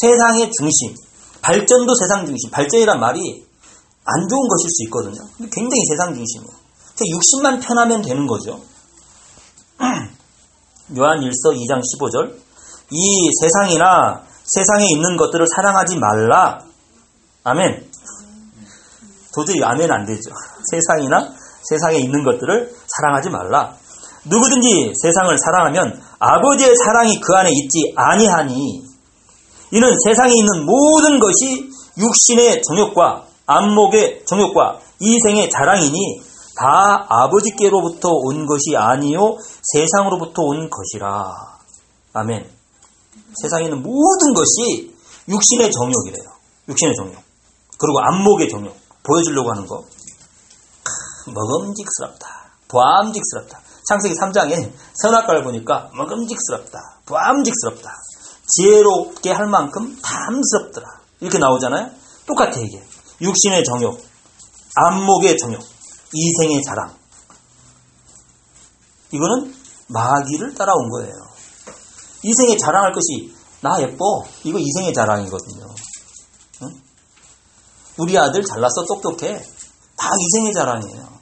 세상의 0.01 0.51
중심, 0.53 0.95
발전도 1.41 1.95
세상 1.95 2.27
중심. 2.27 2.51
발전이란 2.51 3.01
말이 3.01 3.45
안 4.05 4.29
좋은 4.29 4.49
것일 4.49 4.69
수 4.71 4.85
있거든요. 4.85 5.27
굉장히 5.51 5.81
세상 5.89 6.15
중심이에요. 6.15 6.65
육신만 7.01 7.61
편하면 7.61 8.03
되는 8.03 8.27
거죠. 8.27 8.61
요한 10.97 11.21
1서 11.21 11.55
2장 11.55 11.81
15절 11.81 12.44
이 12.91 13.29
세상이나 13.41 14.23
세상에 14.45 14.85
있는 14.95 15.17
것들을 15.17 15.47
사랑하지 15.55 15.99
말라. 15.99 16.61
아멘. 17.45 17.91
도저히 19.35 19.63
아멘 19.63 19.91
안 19.91 20.05
되죠. 20.07 20.31
세상이나 20.71 21.33
세상에 21.63 21.99
있는 21.99 22.25
것들을 22.25 22.75
사랑하지 22.87 23.31
말라. 23.31 23.75
누구든지 24.25 24.93
세상을 25.03 25.37
사랑하면 25.39 26.01
아버지의 26.19 26.75
사랑이 26.77 27.21
그 27.21 27.35
안에 27.35 27.51
있지 27.51 27.93
아니하니 27.97 28.85
이는 29.73 29.91
세상에 30.05 30.33
있는 30.33 30.65
모든 30.65 31.19
것이 31.19 31.69
육신의 31.99 32.63
정욕과 32.63 33.25
안목의 33.47 34.25
정욕과 34.27 34.79
이생의 35.01 35.51
자랑이니 35.51 36.23
다 36.57 37.07
아버지께로부터 37.09 38.09
온 38.11 38.47
것이 38.47 38.77
아니요 38.77 39.37
세상으로부터 39.63 40.43
온 40.43 40.71
것이라. 40.71 41.25
아멘. 42.15 42.64
세상에 43.43 43.65
있는 43.65 43.83
모든 43.83 44.35
것이 44.35 44.95
육신의 45.29 45.71
정욕이래요. 45.71 46.31
육신의 46.69 46.95
정욕. 46.97 47.23
그리고 47.79 48.01
안목의 48.01 48.49
정욕. 48.49 48.77
보여주려고 49.03 49.51
하는 49.51 49.67
거. 49.67 49.85
먹음직스럽다. 51.27 52.45
보암직스럽다. 52.69 53.61
창세기 53.89 54.15
3장에 54.15 54.73
선악과를 54.95 55.45
보니까 55.45 55.91
먹음직스럽다. 55.95 57.01
보암직스럽다. 57.07 57.91
지혜롭게 58.47 59.31
할 59.31 59.47
만큼 59.47 59.97
탐스럽더라. 60.03 60.87
이렇게 61.21 61.39
나오잖아요. 61.39 61.91
똑같아 62.27 62.53
이게. 62.59 62.83
육신의 63.21 63.65
정욕, 63.65 64.01
안목의 64.75 65.37
정욕, 65.39 65.63
이생의 66.13 66.63
자랑. 66.63 66.95
이거는 69.13 69.55
마귀를 69.89 70.55
따라온 70.55 70.89
거예요. 70.91 71.13
이생에 72.25 72.57
자랑할 72.57 72.93
것이 72.93 73.35
나 73.61 73.81
예뻐. 73.81 74.25
이거 74.45 74.59
이생의 74.59 74.93
자랑이거든요. 74.93 75.67
응? 76.63 76.83
우리 77.99 78.19
아들 78.19 78.45
잘났어 78.45 78.85
똑똑해. 78.87 79.43
다 79.97 80.11
이생의 80.19 80.53
자랑이에요. 80.55 81.15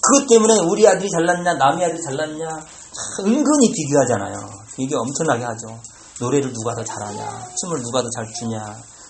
그것 0.00 0.26
때문에 0.28 0.58
우리 0.70 0.86
아들이 0.86 1.10
잘났냐 1.10 1.54
남의 1.54 1.84
아들이 1.84 2.00
잘났냐 2.02 2.46
은근히 3.20 3.72
비교하잖아요. 3.72 4.36
비교 4.76 4.98
엄청나게 4.98 5.44
하죠. 5.44 5.80
노래를 6.20 6.52
누가 6.52 6.74
더 6.74 6.82
잘하냐 6.82 7.48
춤을 7.60 7.82
누가 7.82 8.00
더 8.00 8.08
잘 8.16 8.24
추냐 8.32 8.56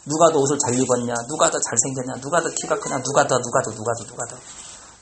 누가 0.07 0.33
더 0.33 0.39
옷을 0.41 0.59
잘 0.59 0.75
입었냐 0.75 1.15
누가 1.29 1.49
더 1.51 1.59
잘생겼냐 1.59 2.21
누가 2.21 2.41
더 2.41 2.49
키가 2.51 2.79
크냐 2.81 3.01
누가 3.03 3.27
더 3.27 3.39
누가 3.39 3.63
더 3.63 3.71
누가 3.71 3.93
더 3.95 4.05
누가 4.07 4.27
더 4.27 4.37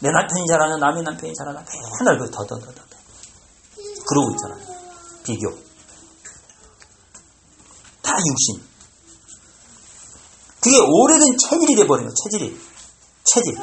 내 0.00 0.10
남편이 0.10 0.46
잘하냐 0.48 0.76
남의 0.76 1.02
남편이 1.02 1.32
잘하냐 1.34 1.64
맨날 2.00 2.18
그더더더더 2.18 2.72
그러고 4.06 4.30
있잖아요. 4.32 4.73
비교. 5.24 5.50
다 8.02 8.12
육신. 8.12 8.62
그게 10.60 10.78
오래된 10.78 11.36
체질이 11.38 11.74
돼버린 11.76 12.06
거예요. 12.06 12.14
체질이. 12.24 12.60
체질. 13.24 13.56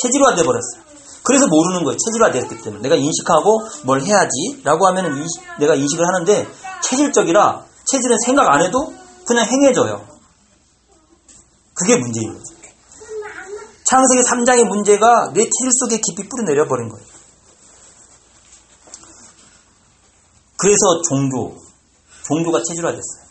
체질화 0.00 0.34
돼버렸어요. 0.36 0.82
그래서 1.24 1.46
모르는 1.46 1.84
거예요. 1.84 1.96
체질화 1.98 2.32
됐기 2.32 2.62
때문에. 2.62 2.82
내가 2.82 2.96
인식하고 2.96 3.60
뭘 3.84 4.00
해야지 4.00 4.62
라고 4.64 4.86
하면 4.88 5.16
인식, 5.16 5.42
내가 5.60 5.74
인식을 5.74 6.04
하는데 6.04 6.48
체질적이라 6.82 7.66
체질은 7.84 8.16
생각 8.24 8.50
안 8.50 8.62
해도 8.62 8.92
그냥 9.26 9.46
행해져요. 9.46 10.06
그게 11.74 11.96
문제인 11.96 12.32
거죠. 12.32 12.54
창세기 13.84 14.22
3장의 14.22 14.64
문제가 14.64 15.32
내 15.34 15.42
체질 15.42 15.70
속에 15.72 16.00
깊이 16.00 16.28
뿌리내려 16.28 16.66
버린 16.66 16.88
거예요. 16.88 17.11
그래서 20.62 21.02
종교, 21.08 21.56
종교가 22.24 22.62
체질화됐어요. 22.62 23.22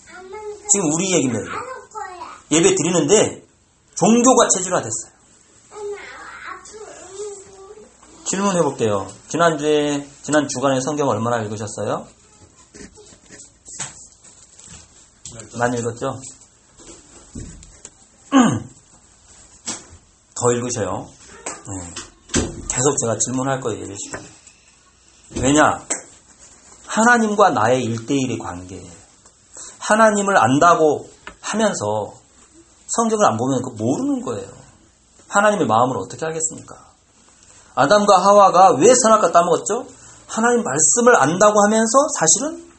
지금 0.70 0.94
우리 0.94 1.14
얘기입니다. 1.14 1.50
예배 2.52 2.76
드리는데 2.76 3.48
종교가 3.96 4.50
체질화됐어요. 4.54 5.12
질문해 8.26 8.62
볼게요. 8.64 9.08
지난주에, 9.30 10.06
지난 10.24 10.50
주간에 10.50 10.82
성경 10.82 11.08
얼마나 11.08 11.42
읽으셨어요? 11.42 12.06
많이 15.58 15.80
읽었죠? 15.80 16.20
더 20.36 20.52
읽으셔요. 20.52 21.10
네. 21.46 21.94
계속 22.68 22.98
제가 23.00 23.18
질문할 23.20 23.62
거예요. 23.62 23.88
왜냐? 25.38 25.88
하나님과 26.92 27.52
나의 27.52 27.86
일대일의 27.86 28.38
관계예요. 28.38 28.92
하나님을 29.80 30.38
안다고 30.38 31.10
하면서 31.40 32.14
성경을 32.88 33.26
안 33.26 33.38
보면 33.38 33.62
모르는 33.78 34.22
거예요. 34.22 34.50
하나님의 35.30 35.68
마음을 35.68 35.98
어떻게 35.98 36.26
알겠습니까? 36.26 36.76
아담과 37.76 38.18
하와가 38.18 38.74
왜 38.74 38.94
선악과 38.94 39.32
따먹었죠? 39.32 39.88
하나님 40.28 40.64
말씀을 40.64 41.16
안다고 41.16 41.64
하면서 41.64 42.08
사실은 42.20 42.70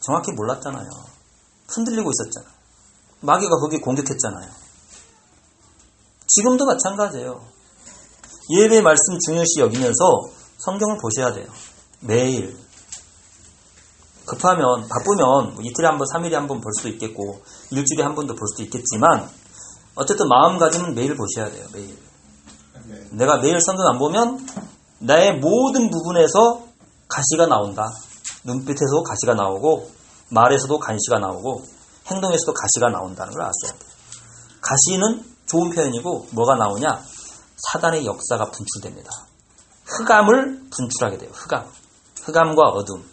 정확히 0.00 0.32
몰랐잖아요. 0.32 0.88
흔들리고 1.68 2.10
있었잖아요. 2.10 2.50
마귀가 3.20 3.56
거기 3.56 3.78
공격했잖아요. 3.78 4.48
지금도 6.26 6.64
마찬가지예요. 6.64 7.42
예배 8.56 8.80
말씀 8.80 9.18
중요시 9.18 9.60
여기면서 9.60 10.22
성경을 10.58 10.98
보셔야 10.98 11.34
돼요. 11.34 11.46
매일. 12.00 12.63
급하면, 14.26 14.88
바쁘면 14.88 15.54
뭐 15.54 15.62
이틀에 15.62 15.86
한 15.86 15.98
번, 15.98 16.06
3일에 16.06 16.32
한 16.32 16.46
번 16.46 16.60
볼 16.60 16.72
수도 16.76 16.88
있겠고, 16.88 17.42
일주일에 17.70 18.02
한 18.02 18.14
번도 18.14 18.34
볼 18.34 18.48
수도 18.48 18.62
있겠지만, 18.64 19.28
어쨌든 19.94 20.28
마음가짐은 20.28 20.94
매일 20.94 21.16
보셔야 21.16 21.50
돼요, 21.50 21.66
매일. 21.72 21.98
내가 23.10 23.36
매일 23.38 23.60
성경 23.60 23.86
안 23.86 23.98
보면, 23.98 24.46
나의 25.00 25.38
모든 25.38 25.90
부분에서 25.90 26.62
가시가 27.08 27.46
나온다. 27.46 27.86
눈빛에서 28.44 29.02
가시가 29.02 29.34
나오고, 29.34 29.90
말에서도 30.30 30.78
간시가 30.78 31.18
나오고, 31.18 31.62
행동에서도 32.06 32.52
가시가 32.54 32.90
나온다는 32.90 33.32
걸 33.32 33.42
아셔야 33.42 33.78
돼요. 33.78 33.90
가시는 34.60 35.24
좋은 35.46 35.70
표현이고, 35.70 36.28
뭐가 36.32 36.56
나오냐? 36.56 37.02
사단의 37.56 38.04
역사가 38.06 38.50
분출됩니다. 38.50 39.10
흑암을 39.84 40.70
분출하게 40.70 41.18
돼요, 41.18 41.30
흑암. 41.32 41.66
흑암과 42.22 42.62
어둠. 42.70 43.04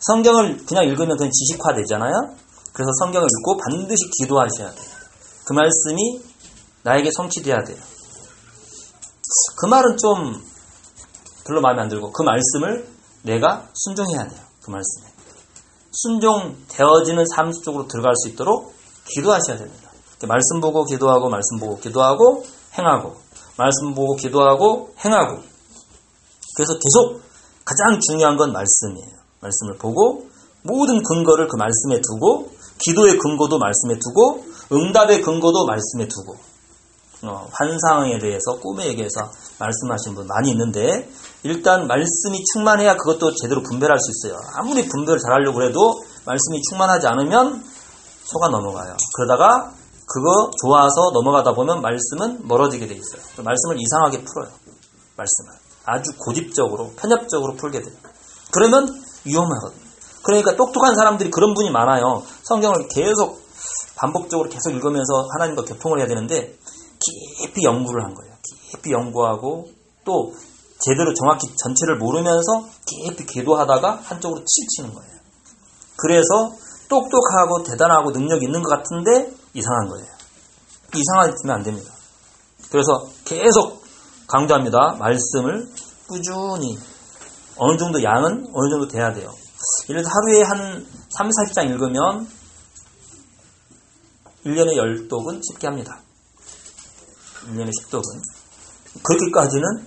성경을 0.00 0.64
그냥 0.66 0.84
읽으면 0.84 1.16
그냥 1.16 1.30
지식화 1.32 1.74
되잖아요. 1.74 2.12
그래서 2.72 2.90
성경을 3.00 3.26
읽고 3.26 3.56
반드시 3.56 4.04
기도하셔야 4.20 4.70
돼요. 4.70 4.88
그 5.44 5.52
말씀이 5.52 6.22
나에게 6.82 7.10
성취돼야 7.16 7.64
돼요. 7.64 7.78
그 9.56 9.66
말은 9.66 9.96
좀 9.96 10.42
별로 11.46 11.60
마음에 11.60 11.82
안 11.82 11.88
들고 11.88 12.12
그 12.12 12.22
말씀을 12.22 12.86
내가 13.22 13.68
순종해야 13.74 14.28
돼요. 14.28 14.40
그 14.62 14.70
말씀에. 14.70 15.08
순종되어지는 15.90 17.24
삶 17.34 17.52
속으로 17.52 17.88
들어갈 17.88 18.14
수 18.16 18.28
있도록 18.28 18.74
기도하셔야 19.06 19.58
됩니다. 19.58 19.90
말씀 20.26 20.60
보고 20.60 20.84
기도하고 20.84 21.28
말씀 21.28 21.58
보고 21.58 21.78
기도하고 21.78 22.44
행하고 22.76 23.16
말씀 23.56 23.94
보고 23.94 24.16
기도하고 24.16 24.94
행하고 25.04 25.42
그래서 26.56 26.74
계속 26.74 27.22
가장 27.64 28.00
중요한 28.00 28.36
건 28.36 28.52
말씀이에요. 28.52 29.17
말씀을 29.40 29.76
보고 29.78 30.28
모든 30.62 31.02
근거를 31.02 31.48
그 31.48 31.56
말씀에 31.56 32.00
두고 32.00 32.50
기도의 32.78 33.18
근거도 33.18 33.58
말씀에 33.58 33.98
두고 33.98 34.44
응답의 34.72 35.22
근거도 35.22 35.66
말씀에 35.66 36.08
두고 36.08 36.36
어, 37.22 37.48
환상에 37.52 38.18
대해서 38.18 38.60
꿈에 38.60 38.94
대해서 38.94 39.30
말씀하시는 39.58 40.14
분 40.14 40.26
많이 40.28 40.50
있는데 40.50 41.08
일단 41.42 41.86
말씀이 41.86 42.44
충만해야 42.52 42.96
그것도 42.96 43.34
제대로 43.34 43.62
분별할 43.62 43.98
수 43.98 44.10
있어요. 44.10 44.38
아무리 44.54 44.86
분별을 44.86 45.18
잘하려고 45.18 45.62
해도 45.64 46.00
말씀이 46.24 46.60
충만하지 46.70 47.06
않으면 47.08 47.64
속아 48.24 48.48
넘어가요. 48.48 48.96
그러다가 49.14 49.72
그거 50.06 50.50
좋아서 50.62 51.10
넘어가다 51.12 51.54
보면 51.54 51.82
말씀은 51.82 52.46
멀어지게 52.46 52.86
돼 52.86 52.94
있어요. 52.94 53.22
말씀을 53.42 53.80
이상하게 53.80 54.24
풀어요. 54.24 54.50
말씀을 55.16 55.52
아주 55.84 56.12
고집적으로 56.18 56.92
편협적으로 56.96 57.54
풀게 57.54 57.82
돼요. 57.82 57.94
그러면 58.52 58.88
위험하거든요. 59.28 59.88
그러니까 60.22 60.56
똑똑한 60.56 60.94
사람들이 60.94 61.30
그런 61.30 61.54
분이 61.54 61.70
많아요. 61.70 62.22
성경을 62.42 62.88
계속 62.88 63.40
반복적으로 63.96 64.48
계속 64.48 64.70
읽으면서 64.70 65.26
하나님과 65.34 65.64
교통을 65.64 66.00
해야 66.00 66.06
되는데 66.06 66.56
깊이 67.40 67.64
연구를 67.64 68.04
한 68.04 68.14
거예요. 68.14 68.34
깊이 68.70 68.92
연구하고 68.92 69.68
또 70.04 70.32
제대로 70.80 71.14
정확히 71.14 71.48
전체를 71.56 71.98
모르면서 71.98 72.68
깊이 72.86 73.26
기도하다가 73.26 74.00
한쪽으로 74.04 74.44
치우치는 74.44 74.94
거예요. 74.94 75.18
그래서 75.96 76.52
똑똑하고 76.88 77.64
대단하고 77.64 78.12
능력 78.12 78.42
있는 78.42 78.62
것 78.62 78.70
같은데 78.70 79.32
이상한 79.54 79.88
거예요. 79.88 80.06
이상하지면 80.94 81.56
안 81.56 81.62
됩니다. 81.62 81.90
그래서 82.70 83.08
계속 83.24 83.82
강조합니다. 84.26 84.96
말씀을 84.98 85.68
꾸준히 86.06 86.78
어느 87.58 87.78
정도 87.78 88.02
양은 88.02 88.46
어느 88.52 88.70
정도 88.70 88.88
돼야 88.88 89.12
돼요. 89.12 89.30
예를 89.88 90.02
들어 90.02 90.12
하루에 90.12 90.42
한 90.42 90.86
3, 91.10 91.28
40장 91.28 91.70
읽으면 91.70 92.28
1년에 94.46 94.76
10독은 94.76 95.40
쉽게 95.44 95.66
합니다. 95.66 96.00
1년에 97.46 97.70
10독은. 97.70 98.02
그렇게까지는 99.02 99.86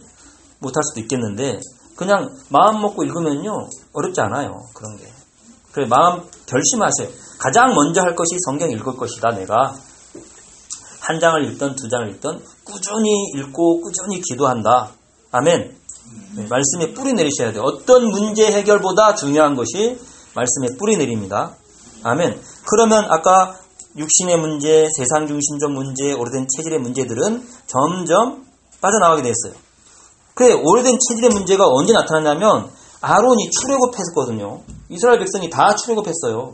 못할 0.60 0.84
수도 0.84 1.00
있겠는데 1.02 1.60
그냥 1.96 2.30
마음 2.50 2.82
먹고 2.82 3.04
읽으면요 3.04 3.70
어렵지 3.94 4.22
않아요. 4.22 4.52
그런 4.74 4.98
게. 4.98 5.12
그래 5.72 5.88
마음 5.88 6.24
결심하세요. 6.46 7.10
가장 7.40 7.74
먼저 7.74 8.02
할 8.02 8.16
것이 8.16 8.36
성경 8.46 8.70
읽을 8.72 8.98
것이다. 8.98 9.32
내가 9.32 9.74
한 11.02 11.20
장을 11.20 11.44
읽던 11.52 11.76
두 11.76 11.90
장을 11.90 12.10
읽던 12.12 12.44
꾸준히 12.64 13.32
읽고 13.36 13.82
꾸준히 13.82 14.22
기도한다. 14.22 14.92
아멘. 15.32 15.81
네, 16.36 16.48
말씀에 16.50 16.94
뿌리 16.94 17.14
내리셔야 17.14 17.52
돼요. 17.52 17.64
어떤 17.64 18.10
문제 18.10 18.46
해결보다 18.52 19.16
중요한 19.16 19.56
것이 19.56 20.00
말씀에 20.34 20.78
뿌리 20.78 20.98
내립니다. 20.98 21.56
아멘. 22.04 22.42
그러면 22.66 23.06
아까 23.10 23.58
육신의 23.98 24.40
문제, 24.40 24.88
세상 24.96 25.28
중심적 25.28 25.72
문제, 25.72 26.14
오래된 26.14 26.48
체질의 26.56 26.80
문제들은 26.80 27.48
점점 27.68 28.46
빠져나가게 28.80 29.22
됐어요. 29.22 29.54
그 30.34 30.54
오래된 30.64 30.98
체질의 31.08 31.32
문제가 31.32 31.68
언제 31.68 31.94
나타났냐면 31.94 32.70
아론이 33.02 33.50
출애굽했거든요. 33.50 34.62
이스라엘 34.90 35.20
백성이 35.20 35.50
다 35.50 35.76
출애굽했어요. 35.76 36.54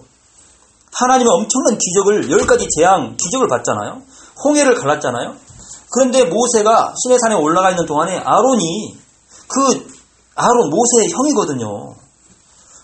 하나님은 0.93 1.31
엄청난 1.31 1.77
기적을 1.77 2.31
열 2.31 2.47
가지 2.47 2.67
재앙 2.75 3.15
기적을 3.17 3.47
봤잖아요. 3.47 4.01
홍해를 4.43 4.75
갈랐잖아요. 4.75 5.35
그런데 5.91 6.25
모세가 6.25 6.95
신의 7.03 7.19
산에 7.19 7.35
올라가 7.35 7.69
있는 7.69 7.85
동안에 7.85 8.17
아론이 8.17 8.97
그 9.47 9.97
아론 10.35 10.69
모세의 10.69 11.09
형이거든요. 11.11 11.95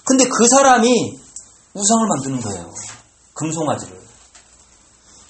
근데 0.05 0.25
그 0.25 0.47
사람이 0.47 1.19
우상을 1.73 2.07
만드는 2.07 2.41
거예요. 2.41 2.71
금송아지를. 3.35 4.01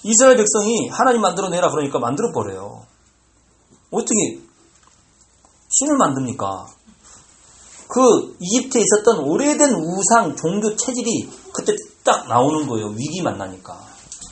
이스라엘 0.04 0.36
백성이 0.36 0.90
하나님 0.90 1.22
만들어내라 1.22 1.70
그러니까 1.70 2.00
만들어버려요. 2.00 2.86
어떻게 3.92 4.40
신을 5.70 5.98
만듭니까? 5.98 6.68
그 7.88 8.36
이집트에 8.40 8.82
있었던 8.82 9.20
오래된 9.20 9.72
우상 9.76 10.36
종교 10.36 10.76
체질이 10.76 11.30
그때 11.54 11.76
딱 12.04 12.28
나오는 12.28 12.68
거예요. 12.68 12.88
위기 12.88 13.22
만나니까. 13.22 13.80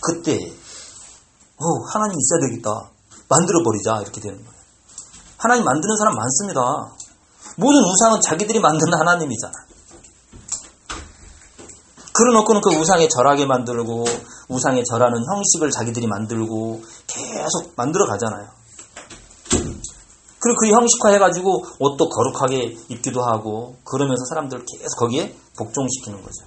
그때 0.02 0.36
어, 0.36 1.66
하나님 1.94 2.18
있어야 2.20 2.50
되겠다. 2.50 2.90
만들어버리자 3.30 4.02
이렇게 4.02 4.20
되는 4.20 4.38
거예요. 4.38 4.51
하나님 5.42 5.66
만드는 5.66 5.98
사람 5.98 6.16
많습니다. 6.16 6.62
모든 7.58 7.80
우상은 7.82 8.22
자기들이 8.22 8.60
만드는 8.60 8.94
하나님이잖아. 8.94 9.52
그러놓고는 12.14 12.62
그 12.62 12.70
우상에 12.76 13.08
절하게 13.08 13.48
만들고 13.48 14.06
우상에 14.50 14.84
절하는 14.84 15.26
형식을 15.26 15.72
자기들이 15.72 16.06
만들고 16.06 16.84
계속 17.08 17.74
만들어 17.76 18.06
가잖아요. 18.06 18.50
그리고 19.50 20.58
그 20.60 20.68
형식화 20.68 21.10
해가지고 21.14 21.66
옷도 21.80 22.08
거룩하게 22.08 22.78
입기도 22.90 23.24
하고 23.24 23.78
그러면서 23.84 24.24
사람들을 24.26 24.64
계속 24.68 24.96
거기에 25.00 25.36
복종시키는 25.58 26.22
거죠. 26.22 26.46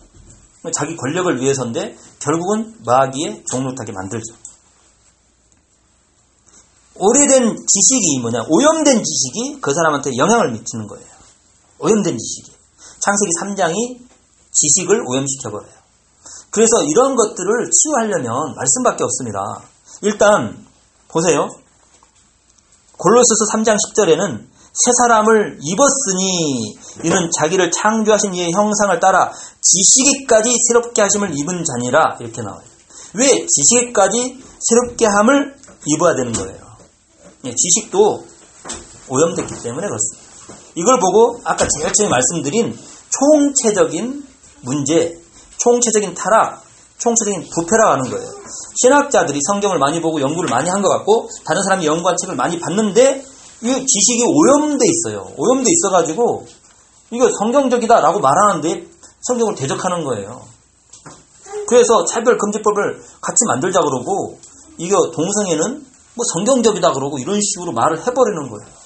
자기 0.72 0.96
권력을 0.96 1.40
위해서인데 1.40 1.96
결국은 2.20 2.76
마귀의 2.87 3.42
종로타게 3.50 3.90
만들죠. 3.90 4.43
오래된 6.96 7.57
지식이 7.66 8.20
뭐냐 8.22 8.44
오염된 8.48 9.02
지식이 9.02 9.61
그 9.61 9.74
사람한테 9.74 10.16
영향을 10.16 10.52
미치는 10.52 10.87
거예요. 10.87 11.07
오염된 11.80 12.16
지식이 12.16 12.52
창세기 13.00 13.30
3장이 13.40 14.00
지식을 14.52 15.02
오염시켜버려요. 15.07 15.74
그래서 16.50 16.83
이런 16.85 17.16
것들을 17.16 17.70
치유하려면 17.70 18.54
말씀밖에 18.54 19.02
없습니다. 19.02 19.62
일단 20.02 20.64
보세요. 21.09 21.48
골로새서 22.96 23.44
3장 23.52 23.76
10절에는 23.76 24.54
새 24.76 24.90
사람을 25.02 25.59
입었으니 25.61 26.74
이는 27.04 27.30
자기를 27.40 27.70
창조하신 27.70 28.35
이의 28.35 28.52
형상을 28.52 28.98
따라 29.00 29.33
지식이까지 29.61 30.50
새롭게 30.68 31.02
하심을 31.02 31.37
입은 31.37 31.64
자니라 31.64 32.16
이렇게 32.20 32.42
나와요. 32.42 32.62
왜 33.14 33.46
지식이까지 33.46 34.42
새롭게 34.61 35.07
함을 35.07 35.57
입어야 35.87 36.14
되는 36.14 36.33
거예요? 36.33 36.63
예, 37.46 37.54
지식도 37.54 38.24
오염됐기 39.09 39.62
때문에 39.62 39.87
그렇습니다. 39.87 40.24
이걸 40.74 40.98
보고 40.98 41.40
아까 41.44 41.66
제일 41.68 41.92
처음에 41.92 42.11
말씀드린 42.11 42.76
총체적인 43.11 44.26
문제, 44.62 45.14
총체적인 45.59 46.14
타락, 46.14 46.64
총체적인 46.98 47.48
부패라고 47.54 47.92
하는 47.92 48.11
거예요. 48.11 48.30
신학자들이 48.80 49.38
성경을 49.46 49.78
많이 49.78 50.00
보고 50.00 50.20
연구를 50.20 50.48
많이 50.48 50.70
한 50.70 50.83
것 50.83 50.88
같고 50.88 51.28
다른 51.44 51.62
사람이 51.62 51.87
연구한 51.87 52.16
책을 52.16 52.35
많이 52.35 52.59
봤는데 52.59 53.24
이 53.62 53.66
지식이 53.66 54.24
오염돼 54.26 54.85
있어요. 54.87 55.26
오염돼 55.37 55.70
있어가지고 55.70 56.46
이거 57.11 57.30
성경적이다라고 57.38 58.20
말하는데 58.20 58.87
성경을 59.22 59.54
대적하는 59.54 60.04
거예요. 60.04 60.42
그래서 61.66 62.04
차별 62.04 62.37
금지법을 62.37 63.02
같이 63.20 63.37
만들자 63.48 63.80
그러고 63.80 64.38
이거 64.76 65.11
동성애는 65.12 65.87
뭐 66.14 66.24
성경적이다 66.33 66.92
그러고 66.92 67.18
이런 67.18 67.40
식으로 67.40 67.72
말을 67.72 67.98
해버리는 67.98 68.48
거예요. 68.48 68.85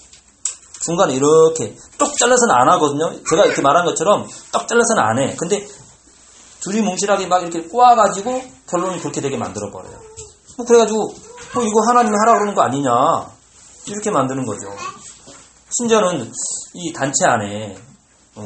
중간에 0.85 1.15
이렇게 1.15 1.77
똑 1.99 2.17
잘라서는 2.17 2.55
안 2.55 2.69
하거든요. 2.71 3.13
제가 3.29 3.45
이렇게 3.45 3.61
말한 3.61 3.85
것처럼 3.85 4.27
떡 4.53 4.67
잘라서는 4.67 5.03
안 5.03 5.19
해. 5.19 5.37
근데 5.37 5.67
둘이 6.61 6.81
뭉실하게 6.81 7.27
막 7.27 7.43
이렇게 7.43 7.63
꼬아가지고 7.69 8.43
결론이 8.69 9.01
그렇게 9.01 9.21
되게 9.21 9.37
만들어버려요. 9.37 9.99
뭐 10.57 10.67
그래가지고 10.67 10.99
뭐 11.55 11.63
이거 11.63 11.81
하나님이 11.89 12.15
하라 12.25 12.39
그러는 12.39 12.55
거 12.55 12.63
아니냐 12.63 12.91
이렇게 13.87 14.11
만드는 14.11 14.47
거죠. 14.47 14.69
심지어는 15.71 16.33
이 16.75 16.93
단체 16.93 17.27
안에 17.27 17.77
어, 18.37 18.43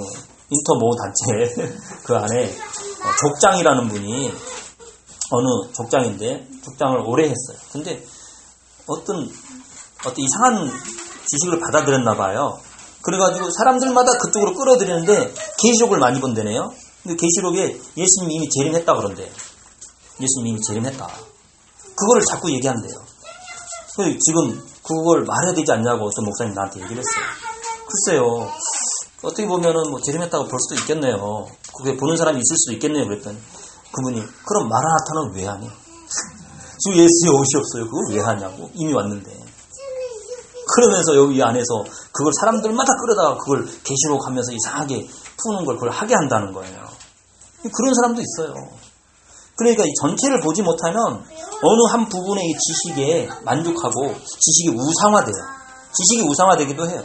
인터 0.50 0.74
모 0.78 0.90
단체 0.96 1.54
그 2.04 2.16
안에 2.16 2.46
어, 2.50 3.28
족장이라는 3.28 3.88
분이 3.88 4.32
어느 5.30 5.72
족장인데 5.72 6.48
족장을 6.64 7.00
오래 7.06 7.24
했어요. 7.24 7.58
근데 7.72 8.04
어떤 8.86 9.30
어떤 10.04 10.18
이상한 10.18 10.70
지식을 11.26 11.60
받아들였나 11.60 12.16
봐요. 12.16 12.58
그래가지고 13.02 13.50
사람들마다 13.50 14.12
그쪽으로 14.18 14.54
끌어들이는데 14.54 15.34
계시록을 15.58 15.98
많이 15.98 16.20
본다네요. 16.20 16.72
근데 17.02 17.16
계시록에 17.16 17.80
예수님이 17.96 18.34
이미 18.34 18.48
재림했다 18.48 18.94
그런데 18.94 19.30
예수님이 20.20 20.50
이미 20.50 20.60
재림했다. 20.60 21.08
그거를 21.96 22.22
자꾸 22.30 22.50
얘기한대요. 22.52 22.94
지금 24.24 24.64
그걸 24.82 25.24
말해야 25.24 25.54
되지 25.54 25.70
않냐고 25.72 26.06
어떤 26.06 26.24
목사님 26.24 26.54
나한테 26.54 26.80
얘기를 26.82 26.98
했어요. 26.98 27.24
글쎄요. 27.86 28.50
어떻게 29.22 29.46
보면은 29.46 29.90
뭐 29.90 30.00
재림했다고 30.00 30.48
볼 30.48 30.58
수도 30.60 30.80
있겠네요. 30.80 31.46
그게 31.76 31.96
보는 31.96 32.16
사람이 32.16 32.38
있을 32.38 32.56
수도 32.56 32.72
있겠네요. 32.72 33.06
그랬더니 33.06 33.38
그분이 33.92 34.22
그럼 34.46 34.68
마라나타는 34.68 35.34
왜 35.34 35.46
하니? 35.46 35.70
주 36.82 36.90
예수의 36.90 37.32
옷이 37.32 37.56
없어요. 37.56 37.84
그걸 37.84 38.16
왜 38.16 38.20
하냐고 38.20 38.70
이미 38.74 38.92
왔는데 38.92 39.30
그러면서 40.74 41.16
여기 41.16 41.42
안에서 41.42 41.84
그걸 42.12 42.32
사람들마다 42.40 42.96
끌어다가 42.96 43.36
그걸 43.38 43.66
계시록 43.84 44.26
하면서 44.26 44.52
이상하게 44.52 45.06
푸는 45.36 45.64
걸 45.64 45.76
그걸 45.76 45.90
하게 45.90 46.14
한다는 46.14 46.52
거예요. 46.52 46.88
그런 47.62 47.94
사람도 47.94 48.20
있어요. 48.20 48.54
그러니까 49.56 49.84
이 49.84 49.92
전체를 50.00 50.40
보지 50.40 50.62
못하면 50.62 51.24
어느 51.62 51.82
한 51.90 52.08
부분의 52.08 52.44
이 52.44 52.54
지식에 52.58 53.28
만족하고 53.44 54.14
지식이 54.16 54.76
우상화돼요. 54.76 55.34
지식이 55.92 56.28
우상화되기도 56.28 56.88
해요. 56.88 57.04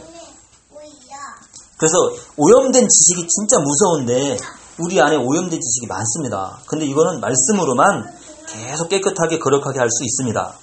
그래서 1.76 1.96
오염된 2.36 2.88
지식이 2.88 3.28
진짜 3.28 3.58
무서운데 3.60 4.36
우리 4.80 5.00
안에 5.00 5.16
오염된 5.16 5.60
지식이 5.60 5.86
많습니다. 5.86 6.58
근데 6.66 6.86
이거는 6.86 7.20
말씀으로만 7.20 8.17
계속 8.52 8.88
깨끗하게 8.88 9.38
거룩하게 9.38 9.78
할 9.78 9.88
수 9.90 10.04
있습니다. 10.04 10.58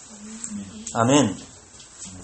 아멘. 0.94 1.38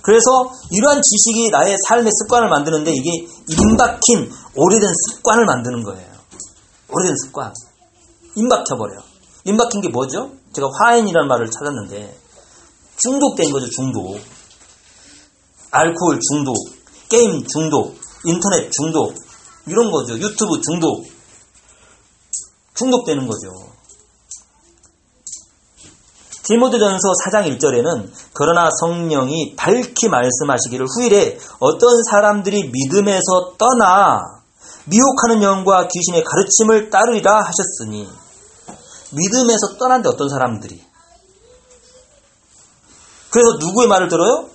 그래서 0.02 0.52
이러한 0.72 1.02
지식이 1.02 1.50
나의 1.52 1.76
삶의 1.88 2.12
습관을 2.12 2.50
만드는데 2.50 2.92
이게 2.92 3.28
임박힌 3.50 4.32
오래된 4.56 4.92
습관을 4.94 5.46
만드는 5.46 5.84
거예요. 5.84 6.12
오래된 6.90 7.16
습관. 7.18 7.54
임박혀버려요. 8.36 9.00
임박힌 9.46 9.82
게 9.82 9.90
뭐죠? 9.90 10.32
제가 10.54 10.68
화인이라는 10.80 11.28
말을 11.28 11.52
찾았는데 11.52 12.18
중독된 12.98 13.52
거죠, 13.52 13.70
중독. 13.70 14.20
알코올 15.72 16.20
중독, 16.30 16.56
게임 17.10 17.46
중독, 17.48 17.96
인터넷 18.26 18.70
중독, 18.72 19.16
이런 19.68 19.92
거죠. 19.92 20.14
유튜브 20.18 20.62
중독. 20.62 21.06
중독되는 22.76 23.28
거죠. 23.28 23.71
디모드전서 26.44 27.14
4장 27.26 27.58
1절에는 27.58 28.10
그러나 28.34 28.70
성령이 28.80 29.56
밝히 29.56 30.10
말씀하시기를 30.10 30.86
후일에 30.96 31.38
어떤 31.60 32.04
사람들이 32.10 32.72
믿음에서 32.72 33.54
떠나 33.58 34.42
미혹하는 34.86 35.44
영과 35.44 35.88
귀신의 35.88 36.24
가르침을 36.24 36.90
따르리라 36.90 37.42
하셨으니 37.42 38.10
믿음에서 39.12 39.78
떠난데 39.78 40.10
어떤 40.10 40.30
사람들이 40.30 40.82
그래서 43.30 43.58
누구의 43.60 43.88
말을 43.88 44.08
들어요? 44.10 44.50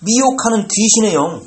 미혹하는 0.00 0.68
귀신의 0.68 1.14
영 1.14 1.42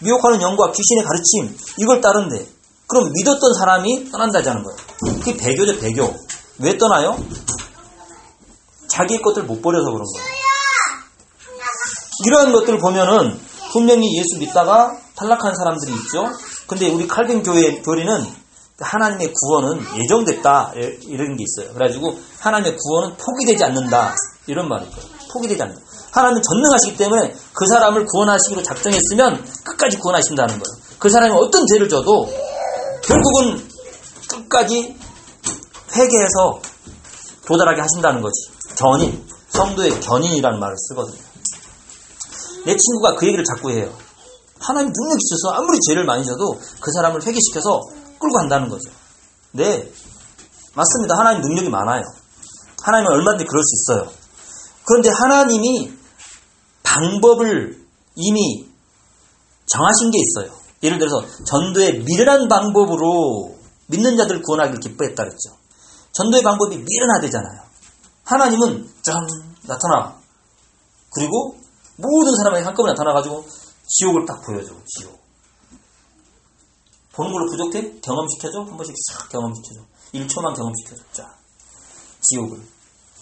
미혹하는 0.00 0.40
영과 0.42 0.72
귀신의 0.72 1.04
가르침 1.04 1.56
이걸 1.78 2.00
따른대 2.00 2.46
그럼 2.86 3.10
믿었던 3.12 3.54
사람이 3.58 4.10
떠난다자는 4.10 4.62
거예요 4.62 4.76
그게 5.18 5.36
배교죠 5.36 5.78
배교 5.80 6.14
왜 6.58 6.78
떠나요? 6.78 7.18
자기 8.96 9.20
것들 9.20 9.42
못 9.44 9.60
버려서 9.60 9.90
그런 9.90 10.04
거예요. 10.04 10.26
이러한 12.26 12.52
것들을 12.52 12.78
보면은 12.78 13.38
분명히 13.72 14.16
예수 14.16 14.38
믿다가 14.38 14.96
탈락한 15.16 15.54
사람들이 15.54 15.92
있죠. 15.92 16.24
근데 16.66 16.88
우리 16.88 17.06
칼빈 17.06 17.42
교회 17.42 17.82
교리는 17.82 18.26
하나님의 18.80 19.34
구원은 19.34 19.84
예정됐다 19.98 20.72
이런 21.02 21.36
게 21.36 21.44
있어요. 21.44 21.74
그래가지고 21.74 22.18
하나님의 22.40 22.76
구원은 22.78 23.16
포기되지 23.16 23.64
않는다 23.64 24.14
이런 24.46 24.68
말이 24.68 24.86
있어요. 24.86 25.02
포기되지 25.32 25.62
않는다. 25.62 25.82
하나님은 26.12 26.42
전능하시기 26.42 26.96
때문에 26.96 27.34
그 27.52 27.66
사람을 27.66 28.06
구원하시기로 28.06 28.62
작정했으면 28.62 29.44
끝까지 29.64 29.98
구원하신다는 29.98 30.54
거예요. 30.54 30.86
그 30.98 31.10
사람이 31.10 31.34
어떤 31.36 31.66
죄를 31.66 31.88
져도 31.88 32.30
결국은 33.02 33.68
끝까지 34.28 34.96
회개해서 35.94 36.60
도달하게 37.46 37.82
하신다는 37.82 38.22
거지. 38.22 38.55
견인, 38.76 39.26
성도의 39.48 40.00
견인이라는 40.00 40.60
말을 40.60 40.76
쓰거든요. 40.88 41.18
내 42.64 42.76
친구가 42.76 43.16
그 43.16 43.26
얘기를 43.26 43.44
자꾸 43.44 43.70
해요. 43.70 43.92
하나님 44.58 44.92
능력이 44.94 45.20
있어서 45.22 45.56
아무리 45.56 45.78
죄를 45.88 46.04
많이 46.04 46.24
져도 46.24 46.58
그 46.80 46.90
사람을 46.92 47.24
회개시켜서 47.24 47.80
끌고 48.18 48.34
간다는 48.34 48.68
거죠. 48.68 48.90
네, 49.52 49.90
맞습니다. 50.74 51.16
하나님 51.16 51.42
능력이 51.42 51.68
많아요. 51.68 52.02
하나님은 52.82 53.12
얼마든지 53.12 53.44
그럴 53.44 53.62
수 53.62 53.94
있어요. 53.94 54.12
그런데 54.84 55.10
하나님이 55.10 55.92
방법을 56.82 57.84
이미 58.16 58.66
정하신 59.66 60.10
게 60.10 60.18
있어요. 60.18 60.52
예를 60.82 60.98
들어서 60.98 61.24
전도의 61.44 62.04
미련한 62.04 62.48
방법으로 62.48 63.56
믿는 63.88 64.16
자들 64.16 64.42
구원하기를 64.42 64.80
기뻐했다 64.80 65.22
그랬죠. 65.22 65.56
전도의 66.12 66.42
방법이 66.42 66.78
미련하대잖아요. 66.78 67.65
하나님은 68.26 68.90
짠 69.02 69.14
나타나. 69.62 70.18
그리고 71.14 71.56
모든 71.96 72.36
사람에게 72.36 72.64
한꺼번에 72.64 72.92
나타나가지고 72.92 73.46
지옥을 73.86 74.26
딱 74.26 74.42
보여줘. 74.42 74.74
지옥. 74.84 75.18
보는 77.12 77.32
걸로 77.32 77.50
부족해? 77.50 78.00
경험시켜줘? 78.00 78.60
한 78.62 78.76
번씩 78.76 78.94
싹 79.10 79.28
경험시켜줘. 79.30 79.80
1초만 80.14 80.54
경험시켜줘. 80.56 81.02
자. 81.12 81.34
지옥을. 82.20 82.60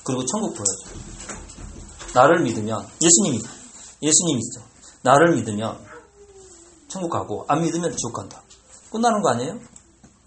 그리고 0.03 0.25
천국 0.25 0.55
보여줘. 0.55 0.99
나를 2.15 2.43
믿으면 2.43 2.89
예수님이 3.01 3.41
예수님이죠. 4.03 4.63
나를 5.03 5.37
믿으면 5.37 5.79
천국 6.89 7.11
가고 7.11 7.45
안 7.49 7.63
믿으면 7.63 7.95
지옥 7.97 8.15
간다. 8.15 8.43
끝나는 8.91 9.21
거 9.23 9.31
아니에요? 9.31 9.59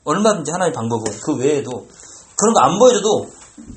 얼마든지 0.04 0.52
하나의 0.52 0.72
방법은 0.72 1.20
그 1.22 1.36
외에도 1.36 1.88
그런 2.36 2.54
거 2.54 2.60
안 2.62 2.78
보여줘도 2.78 3.30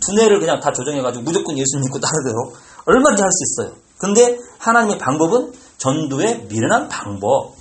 두뇌를 0.07 0.41
그냥 0.41 0.61
다 0.61 0.73
조정해가지고 0.73 1.25
무조건 1.25 1.57
예수 1.59 1.79
믿고 1.79 1.99
따르대로 1.99 2.55
얼마든지 2.85 3.23
할 3.23 3.31
수 3.31 3.45
있어요. 3.45 3.77
근데 3.99 4.39
하나님의 4.59 4.99
방법은 4.99 5.53
전도의 5.79 6.47
미련한 6.49 6.89
방법. 6.89 7.55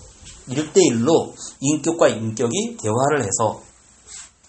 1대1로 0.50 1.34
인격과 1.60 2.08
인격이 2.08 2.78
대화를 2.82 3.20
해서 3.24 3.62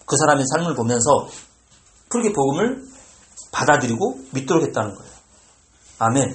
그 0.06 0.16
사람의 0.16 0.44
삶을 0.54 0.74
보면서 0.74 1.28
그렇게 2.08 2.32
복음을 2.32 2.82
받아들이고 3.52 4.20
믿도록 4.30 4.64
했다는 4.64 4.94
거예요. 4.94 5.12
아멘. 5.98 6.34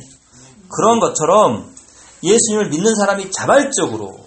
그런 0.70 1.00
것처럼 1.00 1.74
예수님을 2.22 2.70
믿는 2.70 2.96
사람이 2.96 3.32
자발적으로 3.32 4.20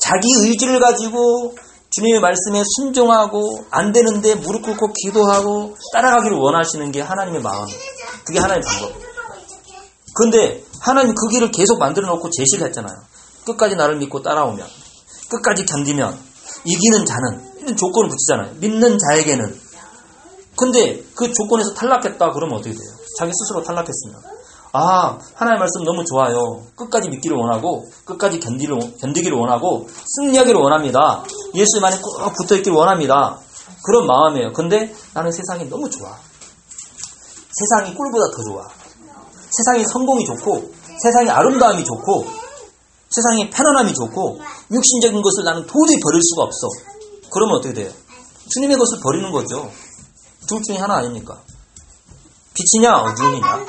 자기 0.00 0.26
의지를 0.44 0.80
가지고 0.80 1.54
주님의 1.96 2.20
말씀에 2.20 2.62
순종하고 2.76 3.64
안 3.70 3.90
되는데 3.90 4.34
무릎 4.34 4.62
꿇고 4.62 4.92
기도하고 4.92 5.76
따라가기를 5.94 6.36
원하시는 6.36 6.92
게 6.92 7.00
하나님의 7.00 7.40
마음. 7.40 7.64
그게 8.26 8.38
하나님의 8.38 8.62
방법. 8.68 9.00
그런데 10.14 10.62
하나님 10.82 11.14
그 11.14 11.28
길을 11.28 11.50
계속 11.52 11.78
만들어 11.78 12.06
놓고 12.08 12.28
제시를 12.28 12.66
했잖아요. 12.66 12.98
끝까지 13.46 13.76
나를 13.76 13.96
믿고 13.96 14.20
따라오면, 14.20 14.66
끝까지 15.30 15.64
견디면, 15.64 16.18
이기는 16.64 17.06
자는, 17.06 17.60
이런 17.60 17.76
조건을 17.76 18.10
붙이잖아요. 18.10 18.54
믿는 18.60 18.98
자에게는. 18.98 19.58
근데 20.54 21.02
그 21.14 21.32
조건에서 21.32 21.72
탈락했다 21.72 22.32
그러면 22.32 22.58
어떻게 22.58 22.72
돼요? 22.72 22.90
자기 23.18 23.32
스스로 23.32 23.62
탈락했으면. 23.62 24.20
아, 24.72 25.18
하나님의 25.34 25.58
말씀 25.58 25.84
너무 25.84 26.04
좋아요. 26.04 26.62
끝까지 26.76 27.08
믿기를 27.08 27.36
원하고, 27.36 27.86
끝까지 28.04 28.40
견디를, 28.40 28.78
견디기를 29.00 29.36
원하고, 29.38 29.88
승리하기를 30.16 30.60
원합니다. 30.60 31.24
예수님만에 31.54 31.98
꼭 32.00 32.32
붙어 32.36 32.56
있기를 32.56 32.76
원합니다. 32.76 33.38
그런 33.84 34.06
마음이에요. 34.06 34.52
근데 34.52 34.94
나는 35.14 35.30
세상이 35.32 35.68
너무 35.70 35.88
좋아. 35.88 36.16
세상이 37.52 37.94
꿀보다 37.94 38.26
더 38.36 38.42
좋아. 38.50 38.68
세상이 39.50 39.84
성공이 39.86 40.26
좋고, 40.26 40.70
세상이 41.02 41.30
아름다움이 41.30 41.84
좋고, 41.84 42.26
세상이 43.10 43.50
편안함이 43.50 43.94
좋고, 43.94 44.40
육신적인 44.72 45.22
것을 45.22 45.44
나는 45.44 45.62
도저히 45.66 45.98
버릴 46.00 46.20
수가 46.22 46.42
없어. 46.42 46.68
그러면 47.30 47.56
어떻게 47.56 47.72
돼요? 47.72 47.90
주님의 48.52 48.76
것을 48.76 49.00
버리는 49.02 49.30
거죠. 49.30 49.70
둘 50.48 50.62
중에 50.62 50.76
하나 50.76 50.96
아닙니까? 50.96 51.38
빛이냐, 52.54 52.94
어두움이냐? 52.96 53.66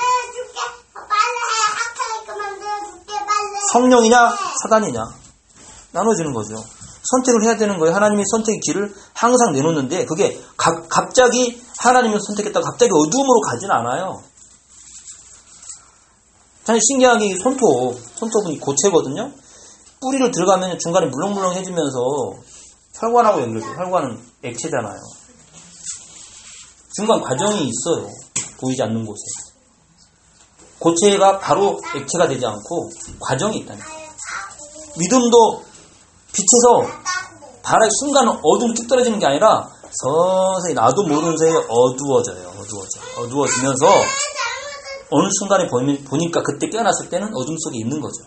성령이냐 3.78 4.36
사단이냐 4.64 5.00
나눠지는 5.92 6.34
거죠. 6.34 6.56
선택을 7.04 7.44
해야 7.44 7.58
되는 7.58 7.78
거예요. 7.78 7.96
하나님이 7.96 8.24
선택의 8.32 8.60
길을 8.60 8.94
항상 9.14 9.54
내놓는데 9.54 10.06
그게 10.06 10.42
가, 10.58 10.82
갑자기 10.90 11.62
하나님을 11.78 12.20
선택했다가 12.20 12.72
갑자기 12.72 12.92
어두움으로 12.94 13.40
가지는 13.42 13.76
않아요. 13.76 14.22
참 16.66 16.78
신기하게 16.80 17.38
손톱, 17.42 17.98
손톱은 18.16 18.60
고체거든요. 18.60 19.32
뿌리를 20.02 20.32
들어가면 20.32 20.78
중간에 20.80 21.08
물렁물렁해지면서 21.08 22.00
혈관하고 23.00 23.42
연결돼요. 23.42 23.72
혈관은 23.72 24.20
액체잖아요. 24.44 25.00
중간 26.96 27.22
과정이 27.22 27.70
있어요. 27.70 28.10
보이지 28.60 28.84
않는 28.84 29.06
곳에. 29.06 29.47
고체가 30.80 31.40
바로 31.40 31.80
액체가 31.96 32.28
되지 32.28 32.46
않고 32.46 32.92
과정이 33.20 33.58
있다는 33.60 33.84
거예요. 33.84 34.08
믿음도 34.98 35.64
빛에서 36.34 36.98
바로 37.64 37.88
순간 38.00 38.28
어둠 38.44 38.74
뚝 38.74 38.88
떨어지는 38.88 39.20
게 39.20 39.26
아니라 39.26 39.70
서서히 39.92 40.74
나도 40.74 41.04
모르는 41.04 41.38
사이에 41.38 41.54
어두워져요. 41.68 42.50
어두워져. 42.50 43.00
어두워지면서 43.20 43.86
어느 45.10 45.30
순간에 45.40 45.68
보니까 45.68 46.44
그때 46.44 46.70
깨어났을 46.70 47.10
때는 47.10 47.30
어둠 47.34 47.56
속에 47.58 47.80
있는 47.80 48.00
거죠. 48.02 48.24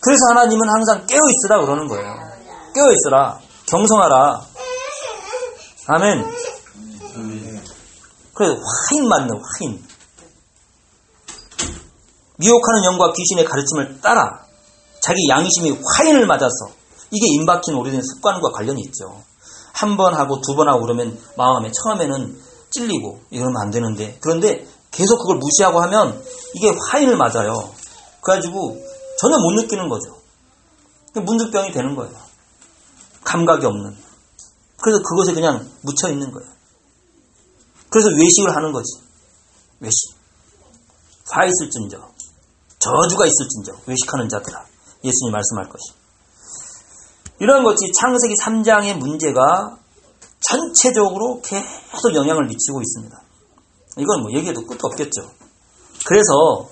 그래서 0.00 0.26
하나님은 0.30 0.68
항상 0.68 1.06
깨어 1.06 1.18
있으라 1.18 1.60
그러는 1.62 1.88
거예요. 1.88 2.14
깨어 2.74 2.92
있으라. 2.92 3.40
경성하라. 3.66 4.46
아멘. 5.86 6.24
그래서 8.34 8.54
화인 8.54 9.08
맞는 9.08 9.30
화인. 9.30 9.82
미혹하는 12.44 12.84
영과 12.84 13.12
귀신의 13.12 13.44
가르침을 13.46 14.00
따라 14.02 14.44
자기 15.00 15.28
양심이 15.28 15.78
화인을 15.96 16.26
맞아서 16.26 16.68
이게 17.10 17.26
임박힌 17.40 17.74
오래된 17.74 18.02
습관과 18.02 18.50
관련이 18.52 18.82
있죠. 18.82 19.22
한 19.72 19.96
번 19.96 20.14
하고 20.14 20.40
두 20.40 20.54
번 20.54 20.68
하고 20.68 20.82
그러면 20.82 21.18
마음에 21.36 21.70
처음에는 21.72 22.40
찔리고 22.70 23.22
이러면 23.30 23.56
안 23.60 23.70
되는데 23.70 24.18
그런데 24.20 24.66
계속 24.90 25.18
그걸 25.18 25.38
무시하고 25.38 25.80
하면 25.82 26.22
이게 26.54 26.72
화인을 26.90 27.16
맞아요. 27.16 27.72
그래가지고 28.20 28.80
전혀 29.18 29.36
못 29.38 29.52
느끼는 29.62 29.88
거죠. 29.88 30.16
문득병이 31.14 31.72
되는 31.72 31.94
거예요. 31.96 32.12
감각이 33.24 33.64
없는. 33.64 33.96
그래서 34.82 35.02
그것에 35.02 35.32
그냥 35.32 35.68
묻혀 35.82 36.10
있는 36.10 36.30
거예요. 36.30 36.48
그래서 37.90 38.08
외식을 38.10 38.54
하는 38.54 38.72
거지. 38.72 38.86
외식. 39.80 40.14
화 41.30 41.44
있을 41.44 41.70
진저. 41.70 42.13
저주가 42.84 43.24
있을진저. 43.26 43.72
외식하는 43.86 44.28
자들아. 44.28 44.62
예수님 45.02 45.32
말씀할 45.32 45.68
것이. 45.70 45.92
이런 47.40 47.64
것이 47.64 47.90
창세기 47.98 48.34
3장의 48.42 48.98
문제가 48.98 49.76
전체적으로 50.40 51.40
계속 51.42 52.14
영향을 52.14 52.46
미치고 52.46 52.80
있습니다. 52.82 53.22
이건 53.96 54.22
뭐 54.22 54.30
얘기해도 54.32 54.66
끝도 54.66 54.88
없겠죠. 54.88 55.22
그래서 56.06 56.68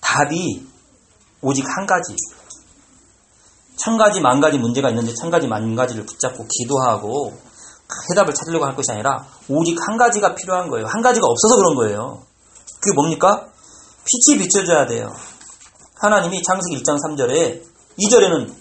답이 0.00 0.66
오직 1.40 1.64
한 1.66 1.86
가지. 1.86 2.14
천 3.76 3.96
가지, 3.96 4.20
만 4.20 4.40
가지 4.40 4.58
문제가 4.58 4.90
있는데 4.90 5.14
천 5.14 5.30
가지, 5.30 5.46
만 5.48 5.74
가지를 5.74 6.04
붙잡고 6.04 6.46
기도하고 6.48 7.38
해답을 8.10 8.34
찾으려고 8.34 8.66
할 8.66 8.74
것이 8.74 8.90
아니라 8.90 9.26
오직 9.48 9.76
한 9.86 9.96
가지가 9.96 10.34
필요한 10.34 10.68
거예요. 10.68 10.86
한 10.86 11.02
가지가 11.02 11.26
없어서 11.26 11.56
그런 11.56 11.74
거예요. 11.76 12.22
그게 12.80 12.94
뭡니까? 12.94 13.48
빛이 14.06 14.38
비춰져야 14.38 14.86
돼요. 14.86 15.12
하나님이 15.96 16.42
창세기 16.42 16.82
1장 16.82 16.96
3절에 17.02 17.62
2절에는 17.98 18.54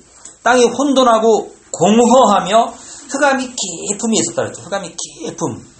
땅이 0.43 0.65
혼돈하고 0.65 1.53
공허하며 1.71 2.73
흑암이 3.09 3.53
깊음이 3.55 4.17
있었다 4.19 4.43
그랬죠. 4.43 4.61
흑암이 4.63 4.95
깊음. 4.95 5.75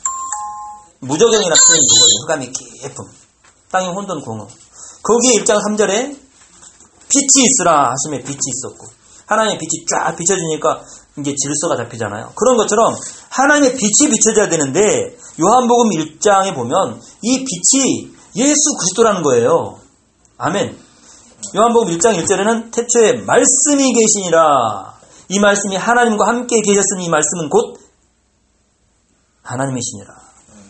무적경이라 1.00 1.56
표현이 1.68 1.88
그거죠. 1.88 2.16
흑암이 2.24 2.52
깊음. 2.52 3.06
땅이 3.72 3.88
혼돈 3.88 4.22
공허. 4.22 4.48
거기에 5.04 5.42
1장 5.42 5.58
3절에 5.66 6.18
빛이 7.10 7.46
있으라 7.46 7.92
하심에 7.92 8.24
빛이 8.24 8.38
있었고 8.38 8.88
하나님의 9.28 9.58
빛이 9.58 9.86
쫙 9.90 10.16
비춰지니까 10.16 10.84
이게 11.18 11.34
질서가 11.36 11.78
잡히잖아요. 11.78 12.34
그런 12.36 12.58
것처럼 12.58 12.96
하나님의 13.30 13.76
빛이 13.76 14.12
비춰져야 14.12 14.50
되는데 14.50 15.16
요한복음 15.40 15.90
1장에 15.92 16.54
보면 16.54 17.02
이 17.22 17.46
빛이 17.46 18.15
예수 18.36 18.62
그리스도라는 18.80 19.24
거예요. 19.24 19.80
아멘. 20.38 20.78
요한복음 21.56 21.96
1장 21.96 22.18
1절에는 22.22 22.72
태초에 22.72 23.14
말씀이 23.26 23.94
계시니라. 23.94 24.96
이 25.30 25.40
말씀이 25.40 25.76
하나님과 25.76 26.28
함께 26.28 26.62
계셨으니 26.62 27.06
이 27.06 27.10
말씀은 27.10 27.50
곧 27.50 27.80
하나님이시니라. 29.44 30.14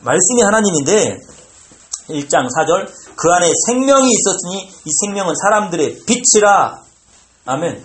말씀이 0.03 0.41
하나님인데 0.41 1.17
1장 2.09 2.47
4절 2.55 2.91
그 3.15 3.29
안에 3.31 3.51
생명이 3.67 4.09
있었으니 4.11 4.69
이 4.85 4.89
생명은 5.01 5.33
사람들의 5.35 6.01
빛이라. 6.05 6.83
아멘. 7.45 7.83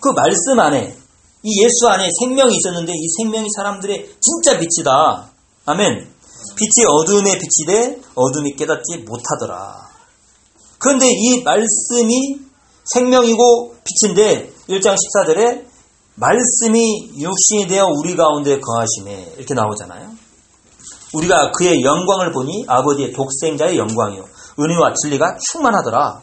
그 0.00 0.08
말씀 0.10 0.58
안에 0.58 0.96
이 1.42 1.62
예수 1.62 1.88
안에 1.88 2.08
생명이 2.20 2.54
있었는데 2.56 2.92
이 2.92 3.08
생명이 3.18 3.46
사람들의 3.56 4.16
진짜 4.20 4.58
빛이다. 4.58 5.30
아멘. 5.66 6.19
빛이 6.56 6.86
어둠의 6.86 7.38
빛이되 7.38 8.00
어둠이 8.14 8.56
깨닫지 8.56 9.04
못하더라. 9.06 9.88
그런데 10.78 11.06
이 11.10 11.42
말씀이 11.42 12.40
생명이고 12.84 13.76
빛인데 13.84 14.52
1장 14.68 14.96
14절에 14.96 15.66
말씀이 16.14 17.12
육신이 17.18 17.66
되어 17.68 17.86
우리 17.86 18.16
가운데 18.16 18.58
거하심에 18.60 19.34
이렇게 19.38 19.54
나오잖아요. 19.54 20.10
우리가 21.14 21.52
그의 21.52 21.82
영광을 21.82 22.32
보니 22.32 22.64
아버지의 22.68 23.12
독생자의 23.12 23.78
영광이요. 23.78 24.24
은혜와 24.58 24.94
진리가 24.94 25.38
충만하더라. 25.50 26.20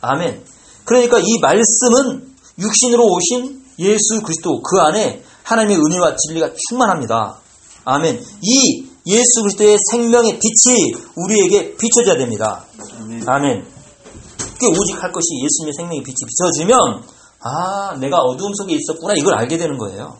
아멘. 0.00 0.44
그러니까 0.84 1.18
이 1.18 1.38
말씀은 1.40 2.34
육신으로 2.58 3.04
오신 3.04 3.64
예수 3.80 4.20
그리스도 4.22 4.62
그 4.62 4.80
안에 4.80 5.22
하나님의 5.42 5.78
은혜와 5.78 6.16
진리가 6.16 6.52
충만합니다. 6.68 7.38
아멘. 7.84 8.22
이 8.42 8.88
예수 9.08 9.42
그리스도의 9.42 9.76
생명의 9.90 10.38
빛이 10.38 10.92
우리에게 11.16 11.76
비춰져야 11.76 12.18
됩니다. 12.18 12.64
아멘. 13.26 13.66
그게 14.54 14.66
오직 14.66 15.02
할 15.02 15.12
것이 15.12 15.26
예수님의 15.42 15.72
생명의 15.76 16.02
빛이 16.02 16.16
비춰지면 16.26 17.02
아 17.40 17.96
내가 17.98 18.18
어두움 18.18 18.52
속에 18.54 18.74
있었구나 18.74 19.14
이걸 19.16 19.34
알게 19.34 19.56
되는 19.56 19.78
거예요. 19.78 20.16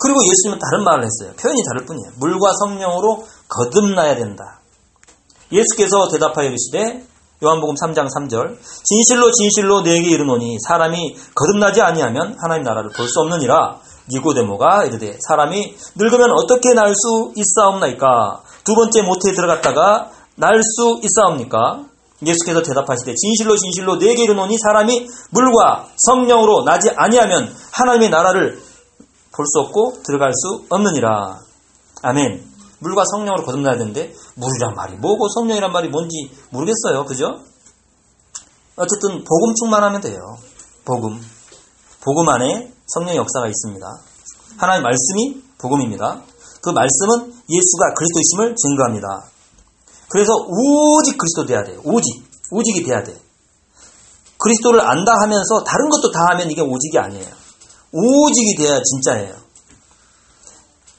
그리고 0.00 0.20
예수님은 0.24 0.58
다른 0.58 0.84
말을 0.84 1.04
했어요. 1.04 1.34
표현이 1.40 1.62
다를 1.64 1.86
뿐이에요. 1.86 2.12
물과 2.18 2.52
성령으로 2.60 3.26
거듭나야 3.48 4.16
된다. 4.16 4.60
예수께서 5.52 6.08
대답하여 6.08 6.48
이르시되 6.48 7.04
요한복음 7.42 7.74
3장 7.76 8.08
3절 8.08 8.58
진실로 8.84 9.30
진실로 9.32 9.82
내게 9.82 10.10
이르노니 10.10 10.58
사람이 10.66 11.16
거듭나지 11.34 11.80
아니하면 11.80 12.36
하나님 12.42 12.64
나라를 12.64 12.90
볼 12.90 13.06
수 13.08 13.20
없느니라 13.20 13.80
니고데모가 14.10 14.84
이르되 14.84 15.18
사람이 15.28 15.76
늙으면 15.96 16.30
어떻게 16.32 16.74
날 16.74 16.94
수 16.94 17.32
있사옵나이까 17.36 18.42
두 18.64 18.74
번째 18.74 19.02
모태에 19.02 19.32
들어갔다가 19.34 20.10
날 20.36 20.60
수 20.62 21.00
있사옵니까 21.02 21.84
예수께서 22.24 22.62
대답하시되 22.62 23.14
진실로 23.14 23.56
진실로 23.56 23.98
내게 23.98 24.24
이르노니 24.24 24.56
사람이 24.58 25.06
물과 25.30 25.88
성령으로 26.06 26.64
나지 26.64 26.90
아니하면 26.96 27.54
하나님의 27.72 28.10
나라를 28.10 28.60
볼 29.32 29.46
수 29.46 29.60
없고 29.60 30.02
들어갈 30.04 30.32
수 30.34 30.64
없느니라. 30.68 31.38
아멘. 32.02 32.44
물과 32.80 33.04
성령으로 33.12 33.44
거듭나야 33.44 33.76
되는데 33.76 34.12
물이란 34.34 34.74
말이 34.74 34.94
뭐고 34.96 35.28
성령이란 35.28 35.70
말이 35.70 35.88
뭔지 35.88 36.30
모르겠어요. 36.50 37.04
그죠? 37.04 37.40
어쨌든 38.76 39.24
복음 39.24 39.54
충만하면 39.54 40.00
돼요. 40.00 40.38
복음. 40.84 41.20
복음 42.00 42.28
안에 42.28 42.72
성령 42.88 43.16
역사가 43.16 43.46
있습니다. 43.48 43.86
하나님 44.56 44.82
말씀이 44.82 45.42
복음입니다. 45.58 46.22
그 46.62 46.70
말씀은 46.70 47.32
예수가 47.48 47.94
그리스도이심을 47.94 48.56
증거합니다. 48.56 49.24
그래서 50.10 50.32
오직 50.48 51.18
그리스도 51.18 51.46
돼야 51.46 51.64
돼요. 51.64 51.80
오직. 51.84 52.24
오직이 52.50 52.82
돼야 52.82 53.02
돼. 53.02 53.14
그리스도를 54.38 54.80
안다 54.80 55.12
하면서 55.20 55.64
다른 55.64 55.88
것도 55.90 56.10
다 56.10 56.28
하면 56.30 56.50
이게 56.50 56.62
오직이 56.62 56.98
아니에요. 56.98 57.28
오직이 57.92 58.56
돼야 58.56 58.80
진짜예요. 58.82 59.34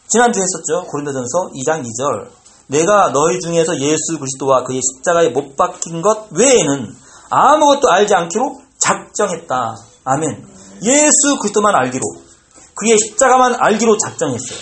지난주에 0.08 0.43
했었죠. 0.43 0.88
고린도전서 0.89 1.52
2장 1.56 1.84
2절. 1.84 2.30
내가 2.67 3.12
너희 3.12 3.39
중에서 3.39 3.80
예수 3.80 4.19
그리스도와 4.19 4.63
그의 4.63 4.80
십자가에 4.82 5.30
못 5.30 5.56
박힌 5.56 6.02
것 6.02 6.28
외에는 6.32 6.95
아무것도 7.30 7.89
알지 7.89 8.13
않기로 8.13 8.62
작정했다. 8.80 9.75
아멘. 10.04 10.59
예수 10.84 11.38
그리스도만 11.42 11.76
알기로 11.76 12.04
그의 12.76 12.98
십자가만 12.98 13.56
알기로 13.60 13.98
작정했어요. 13.98 14.60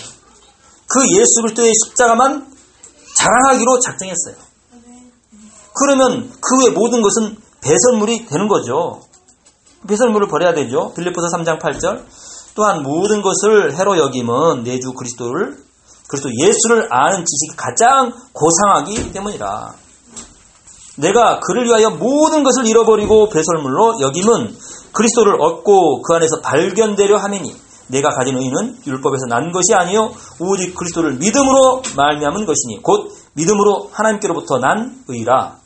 그 0.88 1.00
예수 1.18 1.42
그리스도의 1.42 1.72
십자가만 1.84 2.46
자랑하기로 3.16 3.80
작정했어요. 3.80 4.34
그러면 5.74 6.30
그 6.40 6.56
외 6.64 6.70
모든 6.70 7.02
것은 7.02 7.36
배설물이 7.60 8.26
되는 8.26 8.48
거죠. 8.48 9.02
배설물을 9.86 10.28
버려야 10.28 10.54
되죠. 10.54 10.92
빌리포서 10.94 11.28
3장 11.36 11.60
8절. 11.60 12.04
또한 12.54 12.82
모든 12.82 13.22
것을 13.22 13.76
해로 13.76 13.96
여김은 13.98 14.64
내주 14.64 14.92
그리스도를 14.92 15.56
그리스도 16.08 16.30
예수를 16.34 16.92
아는 16.92 17.24
지식이 17.24 17.56
가장 17.56 18.12
고상하기 18.32 19.12
때문이라. 19.12 19.74
내가 20.96 21.38
그를 21.40 21.64
위하여 21.66 21.90
모든 21.90 22.42
것을 22.42 22.66
잃어버리고 22.66 23.28
배설물로 23.28 24.00
여김은 24.00 24.56
그리스도를 24.98 25.40
얻고 25.40 26.02
그 26.02 26.14
안에서 26.14 26.40
발견되려 26.42 27.18
하매니 27.18 27.54
내가 27.86 28.10
가진 28.10 28.36
의는 28.36 28.78
율법에서 28.84 29.26
난 29.28 29.52
것이 29.52 29.72
아니요 29.72 30.12
오직 30.40 30.74
그리스도를 30.74 31.18
믿음으로 31.18 31.82
말미암은 31.96 32.44
것이니 32.44 32.82
곧 32.82 33.16
믿음으로 33.34 33.90
하나님께로부터 33.92 34.58
난 34.58 35.04
의라. 35.06 35.58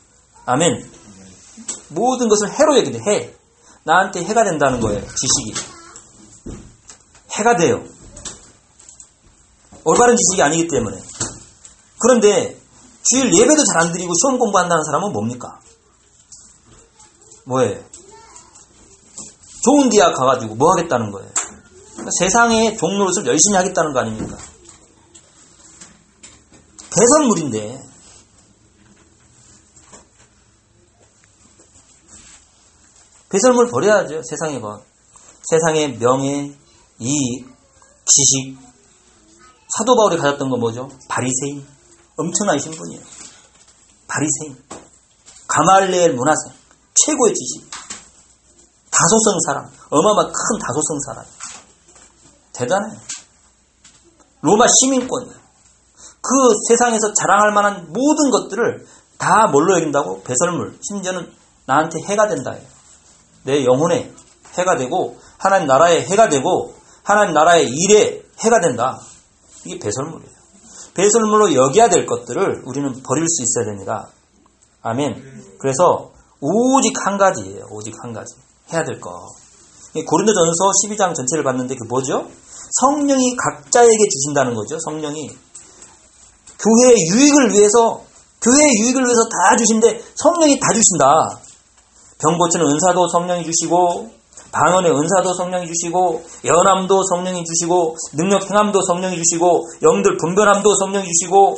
아멘. 0.45 0.87
모든 1.89 2.29
것을 2.29 2.51
해로 2.51 2.77
여기네 2.77 2.99
해. 3.07 3.33
나한테 3.83 4.23
해가 4.23 4.43
된다는 4.43 4.79
거예요. 4.79 5.01
지식이. 5.01 5.53
해가 7.39 7.55
돼요. 7.55 7.83
올바른 9.83 10.15
지식이 10.15 10.43
아니기 10.43 10.67
때문에. 10.67 10.97
그런데 11.99 12.57
주일 13.03 13.33
예배도 13.33 13.63
잘 13.65 13.81
안 13.81 13.91
드리고 13.91 14.13
시험 14.21 14.37
공부한다는 14.37 14.83
사람은 14.83 15.11
뭡니까? 15.11 15.59
뭐예요? 17.45 17.81
좋은 19.63 19.89
대학 19.89 20.13
가가지고 20.13 20.55
뭐 20.55 20.71
하겠다는 20.71 21.11
거예요? 21.11 21.29
그러니까 21.91 22.09
세상의 22.19 22.77
종로릇을 22.77 23.25
열심히 23.25 23.55
하겠다는 23.55 23.93
거 23.93 23.99
아닙니까? 23.99 24.37
배설물인데 26.95 27.93
배설물 33.29 33.71
버려야죠. 33.71 34.21
세상의 34.29 34.61
것. 34.61 34.83
세상의 35.49 35.97
명예, 35.97 36.53
이익, 36.99 37.47
지식. 38.05 38.57
사도 39.75 39.95
바울이 39.95 40.17
가졌던 40.17 40.51
건 40.51 40.59
뭐죠? 40.59 40.87
바리새인. 41.09 41.65
엄청난 42.15 42.59
신분이에요. 42.59 43.01
바리새인. 44.07 44.63
가말레엘 45.47 46.13
문화생. 46.13 46.53
최고의 46.93 47.33
지식. 47.33 47.72
다소성 48.93 49.39
사람. 49.47 49.65
어마어마한 49.89 50.31
큰 50.31 50.59
다소성 50.59 50.99
사람. 51.07 51.25
대단해요. 52.53 52.99
로마 54.41 54.65
시민권이에요. 54.67 55.43
그 56.21 56.29
세상에서 56.69 57.13
자랑할 57.13 57.51
만한 57.53 57.91
모든 57.91 58.29
것들을 58.31 58.85
다 59.17 59.47
뭘로 59.47 59.75
여긴다고? 59.77 60.23
배설물. 60.23 60.77
심지어는 60.81 61.31
나한테 61.65 61.99
해가 62.05 62.27
된다. 62.27 62.55
내 63.43 63.65
영혼에 63.65 64.13
해가 64.57 64.77
되고 64.77 65.17
하나님 65.37 65.67
나라의 65.67 66.05
해가 66.05 66.29
되고 66.29 66.75
하나님 67.03 67.33
나라의 67.33 67.69
일에 67.69 68.23
해가 68.39 68.59
된다. 68.61 68.99
이게 69.65 69.79
배설물이에요. 69.79 70.33
배설물로 70.93 71.53
여겨야 71.55 71.89
될 71.89 72.05
것들을 72.05 72.63
우리는 72.65 73.01
버릴 73.03 73.27
수 73.27 73.43
있어야 73.43 73.65
됩니다. 73.65 74.09
아멘. 74.81 75.57
그래서 75.59 76.11
오직 76.39 76.93
한 77.05 77.17
가지예요. 77.17 77.67
오직 77.71 77.93
한 78.03 78.13
가지. 78.13 78.35
해야 78.71 78.83
될 78.83 78.99
거. 78.99 79.27
고린도전서 79.93 80.71
12장 80.83 81.13
전체를 81.15 81.43
봤는데 81.43 81.75
그 81.75 81.83
뭐죠? 81.85 82.27
성령이 82.81 83.35
각자에게 83.35 84.09
주신다는 84.09 84.55
거죠. 84.55 84.77
성령이 84.79 85.29
교회의 86.59 86.95
유익을 87.11 87.51
위해서 87.53 88.01
교회의 88.41 88.79
유익을 88.79 89.03
위해서 89.03 89.23
다 89.29 89.55
주신데 89.57 90.03
성령이 90.15 90.59
다 90.59 90.67
주신다. 90.73 91.39
병 92.19 92.37
고치는 92.37 92.65
은사도 92.65 93.07
성령이 93.09 93.43
주시고 93.45 94.09
방언의 94.51 94.91
은사도 94.91 95.33
성령이 95.33 95.67
주시고 95.67 96.23
연함도 96.45 97.03
성령이 97.03 97.43
주시고 97.43 97.97
능력 98.13 98.49
행함도 98.49 98.81
성령이 98.83 99.17
주시고 99.17 99.67
영들 99.81 100.17
분별함도 100.17 100.75
성령이 100.75 101.05
주시고 101.05 101.57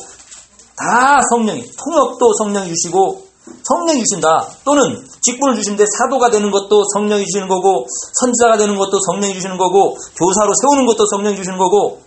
다 0.78 1.20
성령이 1.30 1.64
통역도 1.78 2.34
성령이 2.34 2.70
주시고 2.70 3.28
성령이 3.64 4.00
주신다. 4.00 4.48
또는 4.64 5.08
직분을 5.26 5.56
주신데 5.56 5.86
사도가 5.98 6.30
되는 6.30 6.52
것도 6.52 6.84
성령이 6.94 7.26
주시는 7.26 7.48
거고 7.48 7.88
선지자가 8.22 8.58
되는 8.58 8.78
것도 8.78 9.00
성령이 9.00 9.34
주시는 9.34 9.58
거고 9.58 9.98
교사로 10.18 10.54
세우는 10.62 10.86
것도 10.86 11.06
성령이 11.08 11.36
주시는 11.36 11.58
거고 11.58 12.02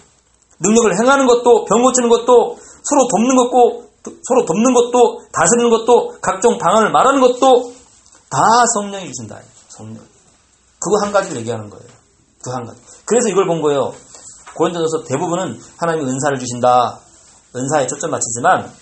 능력을 0.60 1.00
행하는 1.00 1.26
것도 1.26 1.64
병 1.64 1.82
고치는 1.82 2.08
것도 2.08 2.58
서로 2.82 3.08
돕는 3.10 3.36
것고 3.36 3.84
서로 4.22 4.44
돕는 4.46 4.72
것도 4.74 5.22
다스리는 5.32 5.70
것도 5.70 6.20
각종 6.22 6.58
방언을 6.58 6.92
말하는 6.92 7.20
것도 7.20 7.72
다 8.30 8.38
성령이 8.74 9.06
주신다. 9.06 9.40
성령. 9.68 10.02
그거 10.80 10.96
한 11.02 11.12
가지를 11.12 11.38
얘기하는 11.38 11.70
거예요. 11.70 11.86
그 12.42 12.50
한 12.50 12.64
가지. 12.64 12.80
그래서 13.04 13.28
이걸 13.28 13.46
본 13.46 13.60
거예요. 13.62 13.92
고린도전서 14.54 15.04
대부분은 15.08 15.60
하나님이 15.76 16.10
은사를 16.10 16.38
주신다. 16.38 17.00
은사에 17.54 17.86
초점 17.86 18.10
맞추지만 18.10 18.72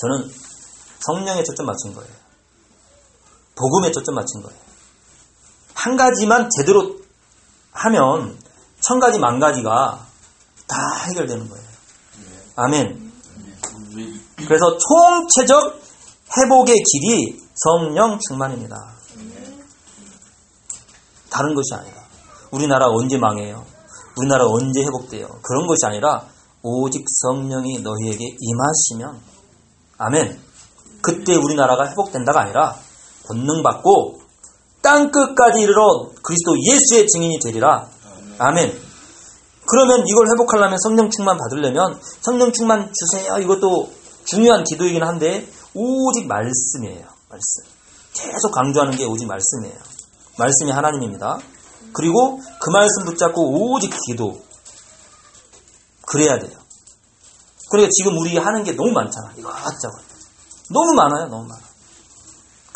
저는 0.00 0.30
성령에 1.00 1.42
초점 1.44 1.66
맞춘 1.66 1.94
거예요. 1.94 2.10
복음에 3.58 3.90
초점 3.90 4.14
맞춘 4.14 4.42
거예요. 4.42 4.58
한 5.74 5.96
가지만 5.96 6.48
제대로 6.56 6.96
하면 7.72 8.38
천 8.80 9.00
가지 9.00 9.18
만 9.18 9.38
가지가 9.40 10.06
다 10.66 10.76
해결되는 11.08 11.48
거예요. 11.48 11.64
아멘. 12.56 13.12
그래서 14.46 14.78
총체적 14.78 15.80
회복의 16.36 16.74
길이 16.74 17.40
성령 17.54 18.18
충만입니다. 18.28 18.76
다른 21.30 21.54
것이 21.54 21.74
아니라 21.74 21.96
우리나라 22.50 22.86
언제 22.88 23.18
망해요? 23.18 23.64
우리나라 24.16 24.46
언제 24.46 24.80
회복돼요? 24.82 25.28
그런 25.42 25.66
것이 25.66 25.84
아니라 25.84 26.24
오직 26.62 27.04
성령이 27.22 27.80
너희에게 27.80 28.36
임하시면 28.40 29.20
아멘. 29.98 30.40
그때 31.00 31.36
우리나라가 31.36 31.88
회복된다가 31.90 32.40
아니라 32.40 32.76
권능받고 33.28 34.20
땅 34.82 35.10
끝까지 35.10 35.60
이르러 35.60 36.10
그리스도 36.22 36.56
예수의 36.58 37.06
증인이 37.06 37.38
되리라. 37.40 37.88
아멘. 38.38 38.88
그러면 39.66 40.04
이걸 40.06 40.28
회복하려면 40.32 40.78
성령 40.78 41.10
충만 41.10 41.36
받으려면 41.36 42.00
성령 42.22 42.52
충만 42.52 42.90
주세요. 42.92 43.38
이것도 43.38 43.90
중요한 44.24 44.64
기도이긴 44.64 45.02
한데 45.02 45.46
오직 45.74 46.26
말씀이에요. 46.26 47.06
말씀. 47.28 47.64
계속 48.14 48.50
강조하는 48.52 48.96
게 48.96 49.04
오직 49.04 49.26
말씀이에요. 49.26 49.78
말씀이 50.38 50.70
하나님입니다. 50.70 51.38
그리고 51.92 52.40
그 52.60 52.70
말씀 52.70 53.04
붙잡고 53.04 53.72
오직 53.72 53.92
기도. 54.06 54.40
그래야 56.06 56.38
돼요. 56.38 56.58
그러니까 57.70 57.90
지금 57.94 58.16
우리 58.16 58.36
하는 58.38 58.64
게 58.64 58.72
너무 58.72 58.92
많잖아. 58.92 59.32
이것저것. 59.36 60.02
너무 60.70 60.94
많아요. 60.94 61.26
너무 61.28 61.44
많아. 61.46 61.60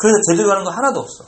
그래서 0.03 0.17
제대로 0.29 0.51
하는 0.51 0.65
거 0.65 0.69
하나도 0.69 0.99
없어. 0.99 1.23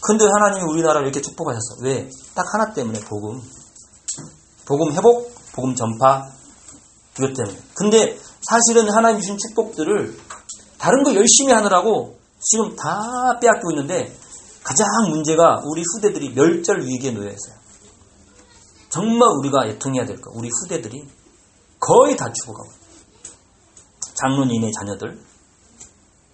근데 0.00 0.24
하나님이 0.24 0.64
우리나라를 0.70 1.06
이렇게 1.06 1.20
축복하셨어. 1.20 1.82
왜? 1.82 2.08
딱 2.34 2.46
하나 2.54 2.72
때문에 2.72 2.98
복음. 3.00 3.42
복음 4.64 4.90
회복, 4.94 5.34
복음 5.52 5.74
전파, 5.74 6.24
이것 7.18 7.34
때문에. 7.34 7.58
근데 7.74 8.18
사실은 8.40 8.88
하나님 8.90 9.20
주신 9.20 9.36
축복들을 9.36 10.16
다른 10.78 11.04
거 11.04 11.14
열심히 11.14 11.52
하느라고 11.52 12.18
지금 12.40 12.74
다 12.74 13.38
빼앗기고 13.38 13.72
있는데 13.72 14.16
가장 14.62 14.86
문제가 15.10 15.60
우리 15.66 15.82
후대들이 15.82 16.32
멸절 16.32 16.86
위기에 16.86 17.10
놓여 17.10 17.26
있어요. 17.26 17.54
정말 18.88 19.28
우리가 19.40 19.66
애통해야 19.66 20.06
될 20.06 20.22
거. 20.22 20.30
우리 20.34 20.48
후대들이 20.48 21.06
거의 21.80 22.16
다 22.16 22.32
죽어가고. 22.32 22.70
장로님의 24.14 24.72
자녀들, 24.80 25.33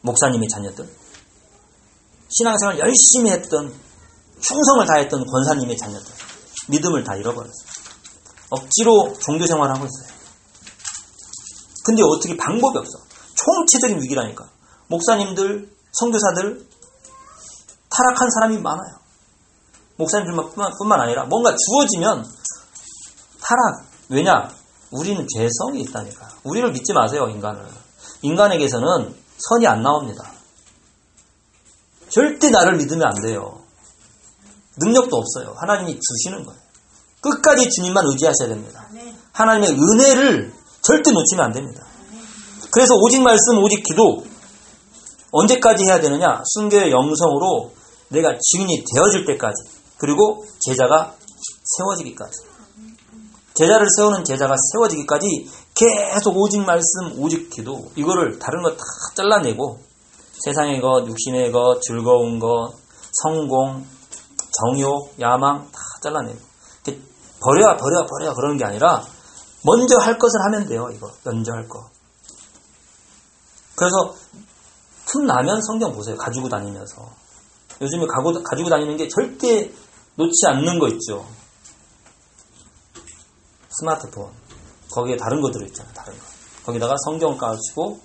목사님의 0.03 0.49
자녀들, 0.49 0.89
신앙생활 2.29 2.79
열심히 2.79 3.31
했던 3.31 3.73
충성을 4.41 4.87
다했던 4.87 5.27
권사님의 5.27 5.77
자녀들, 5.77 6.13
믿음을 6.69 7.05
다 7.05 7.17
잃어버렸어요. 7.17 7.71
억지로 8.51 9.15
종교생활을 9.21 9.75
하고 9.75 9.87
있어요. 9.87 10.21
근데 11.85 12.03
어떻게 12.03 12.37
방법이 12.37 12.79
없어. 12.79 12.99
총체적인 13.35 14.03
위기라니까. 14.03 14.49
목사님들, 14.89 15.71
선교사들 15.93 16.67
타락한 17.91 18.29
사람이 18.31 18.59
많아요. 18.59 19.01
목사님들만 19.97 20.73
뿐만 20.79 21.01
아니라 21.01 21.25
뭔가 21.25 21.55
주어지면 21.55 22.27
타락. 23.41 23.85
왜냐? 24.09 24.51
우리는 24.91 25.27
죄성이 25.37 25.83
있다니까. 25.83 26.29
우리를 26.43 26.73
믿지 26.73 26.93
마세요, 26.93 27.29
인간을. 27.29 27.67
인간에게서는 28.23 29.15
선이 29.49 29.67
안 29.67 29.83
나옵니다. 29.83 30.33
절대 32.09 32.51
나를 32.51 32.77
믿으면 32.77 33.07
안 33.07 33.15
돼요. 33.23 33.61
능력도 34.79 35.17
없어요. 35.17 35.55
하나님이 35.59 35.99
주시는 35.99 36.45
거예요. 36.45 36.61
끝까지 37.21 37.69
주님만 37.71 38.05
의지하셔야 38.07 38.49
됩니다. 38.49 38.89
하나님의 39.33 39.71
은혜를 39.71 40.53
절대 40.83 41.11
놓치면 41.13 41.45
안 41.45 41.53
됩니다. 41.53 41.85
그래서 42.73 42.95
오직 42.95 43.21
말씀, 43.23 43.59
오직 43.59 43.83
기도 43.83 44.25
언제까지 45.33 45.85
해야 45.85 46.01
되느냐? 46.01 46.43
순교의 46.45 46.91
영성으로 46.91 47.73
내가 48.09 48.37
증인이 48.39 48.85
되어질 48.95 49.27
때까지 49.27 49.63
그리고 49.99 50.45
제자가 50.61 51.15
세워지기까지 51.77 52.39
제자를 53.55 53.87
세우는 53.97 54.25
제자가 54.25 54.55
세워지기까지 54.73 55.51
계속 55.75 56.37
오직 56.37 56.61
말씀, 56.61 57.19
오직 57.19 57.49
기도 57.51 57.91
이거를 57.97 58.39
다른 58.39 58.63
거 58.63 58.77
다 58.77 58.85
잘라내고 59.15 59.81
세상의 60.45 60.81
것, 60.81 61.07
육신의 61.07 61.53
것, 61.53 61.81
즐거운 61.83 62.39
것, 62.39 62.73
성공, 63.23 63.87
정욕, 64.53 65.15
야망 65.21 65.71
다 65.71 65.81
잘라내고 66.03 66.39
버려 67.41 67.77
버려 67.77 68.07
버려 68.07 68.35
그러는 68.35 68.57
게 68.59 68.65
아니라 68.65 69.03
먼저 69.65 69.97
할 69.99 70.19
것을 70.19 70.41
하면 70.47 70.67
돼요 70.67 70.89
이거 70.95 71.11
먼저 71.25 71.53
할 71.53 71.69
거. 71.69 71.89
그래서 73.75 74.15
틈 75.07 75.27
나면 75.27 75.63
성경 75.63 75.95
보세요 75.95 76.17
가지고 76.17 76.49
다니면서 76.49 77.11
요즘에 77.81 78.07
가고, 78.07 78.43
가지고 78.43 78.69
다니는 78.69 78.97
게 78.99 79.09
절대 79.09 79.73
놓지 80.17 80.47
않는 80.49 80.79
거 80.79 80.89
있죠. 80.89 81.27
스마트폰 83.71 84.40
거기에 84.93 85.17
다른 85.17 85.41
거 85.41 85.51
들어있잖아요 85.51 85.95
다른 85.95 86.13
거 86.19 86.25
거기다가 86.65 86.95
성경 87.05 87.37
까시고 87.37 88.01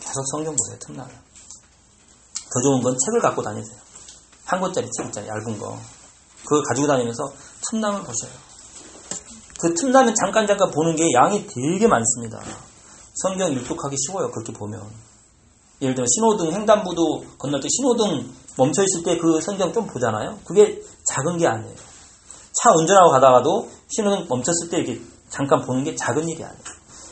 계속 0.00 0.24
성경 0.30 0.54
보세요. 0.54 0.78
틈나면. 0.80 1.10
더 1.10 2.60
좋은 2.62 2.82
건 2.82 2.96
책을 2.98 3.20
갖고 3.20 3.42
다니세요. 3.42 3.76
한 4.44 4.60
권짜리 4.60 4.88
책 4.96 5.06
있잖아요. 5.06 5.30
얇은 5.30 5.58
거. 5.58 5.78
그거 6.44 6.62
가지고 6.68 6.86
다니면서 6.86 7.32
틈나면 7.70 8.04
보셔요. 8.04 8.30
그 9.60 9.74
틈나면 9.74 10.14
잠깐 10.14 10.46
잠깐 10.46 10.70
보는 10.70 10.94
게 10.94 11.04
양이 11.14 11.46
되게 11.46 11.88
많습니다. 11.88 12.40
성경 13.14 13.50
일독하기 13.50 13.96
쉬워요. 14.06 14.30
그렇게 14.30 14.52
보면. 14.52 14.82
예를 15.80 15.94
들어 15.94 16.06
신호등 16.06 16.52
횡단보도 16.52 17.24
건널 17.38 17.60
때 17.60 17.68
신호등 17.68 18.32
멈춰 18.56 18.82
있을 18.82 19.02
때 19.02 19.18
그 19.18 19.40
성경 19.40 19.72
좀 19.72 19.86
보잖아요. 19.86 20.38
그게 20.44 20.80
작은 21.06 21.38
게 21.38 21.46
아니에요. 21.46 21.76
차 22.52 22.70
운전하고 22.72 23.10
가다가도 23.10 23.68
신호등 23.88 24.26
멈췄을 24.28 24.68
때 24.70 24.78
이렇게 24.78 25.00
잠깐 25.34 25.62
보는 25.66 25.82
게 25.82 25.96
작은 25.96 26.28
일이 26.28 26.44
아니에요. 26.44 26.62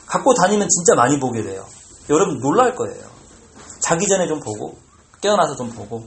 갖고 0.06 0.32
다니면 0.34 0.68
진짜 0.68 0.94
많이 0.94 1.18
보게 1.18 1.42
돼요. 1.42 1.66
여러분 2.08 2.38
놀랄 2.38 2.76
거예요. 2.76 3.04
자기 3.80 4.06
전에 4.06 4.28
좀 4.28 4.38
보고 4.38 4.76
깨어나서 5.20 5.56
좀 5.56 5.70
보고 5.70 6.06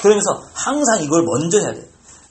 그러면서 0.00 0.42
항상 0.54 1.02
이걸 1.02 1.22
먼저 1.22 1.58
해야 1.58 1.74
돼요. 1.74 1.84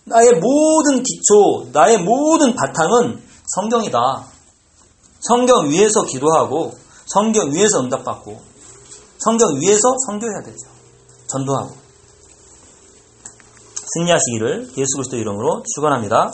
나의 0.05 0.31
모든 0.39 1.03
기초, 1.03 1.69
나의 1.71 1.99
모든 1.99 2.55
바탕은 2.55 3.21
성경이다. 3.55 4.25
성경 5.19 5.69
위에서 5.69 6.05
기도하고 6.05 6.73
성경 7.05 7.51
위에서 7.51 7.81
응답받고 7.81 8.41
성경 9.19 9.59
위에서 9.61 9.95
선교해야 10.07 10.41
되죠. 10.43 10.69
전도하고 11.27 11.75
승리하시기를 13.93 14.71
예수 14.77 14.95
그리스도 14.95 15.17
이름으로 15.17 15.63
축원합니다. 15.75 16.31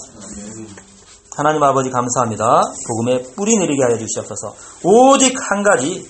하나님 1.36 1.62
아버지 1.64 1.90
감사합니다. 1.90 2.62
복음에 2.88 3.22
뿌리 3.36 3.58
내리게 3.58 3.84
하여 3.84 3.98
주시옵소서. 3.98 4.56
오직 4.84 5.36
한 5.38 5.64
가지 5.64 6.08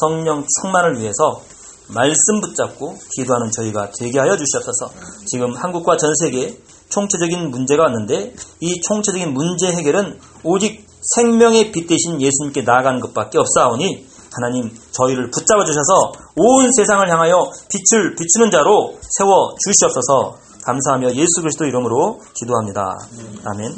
성령 0.00 0.44
충만을 0.60 0.98
위해서 0.98 1.40
말씀 1.86 2.40
붙잡고 2.40 2.98
기도하는 3.14 3.52
저희가 3.52 3.90
되게 3.96 4.18
하여 4.18 4.36
주시옵소서. 4.36 4.90
지금 5.26 5.54
한국과 5.54 5.96
전 5.96 6.12
세계 6.16 6.58
총체적인 6.88 7.50
문제가 7.50 7.84
왔는데 7.84 8.34
이 8.60 8.80
총체적인 8.80 9.32
문제 9.32 9.68
해결은 9.68 10.18
오직 10.42 10.84
생명의 11.14 11.70
빛 11.70 11.86
대신 11.86 12.20
예수님께 12.20 12.62
나아가는 12.62 12.98
것밖에 12.98 13.38
없사오니 13.38 14.06
하나님 14.34 14.76
저희를 14.90 15.30
붙잡아 15.30 15.64
주셔서 15.64 16.12
온 16.34 16.72
세상을 16.72 17.08
향하여 17.08 17.48
빛을 17.70 18.16
비추는 18.16 18.50
자로 18.50 18.98
세워 19.18 19.54
주시옵소서. 19.64 20.42
감사하며 20.64 21.14
예수 21.14 21.42
그리스도 21.42 21.66
이름으로 21.66 22.20
기도합니다. 22.34 22.96
아멘. 23.44 23.70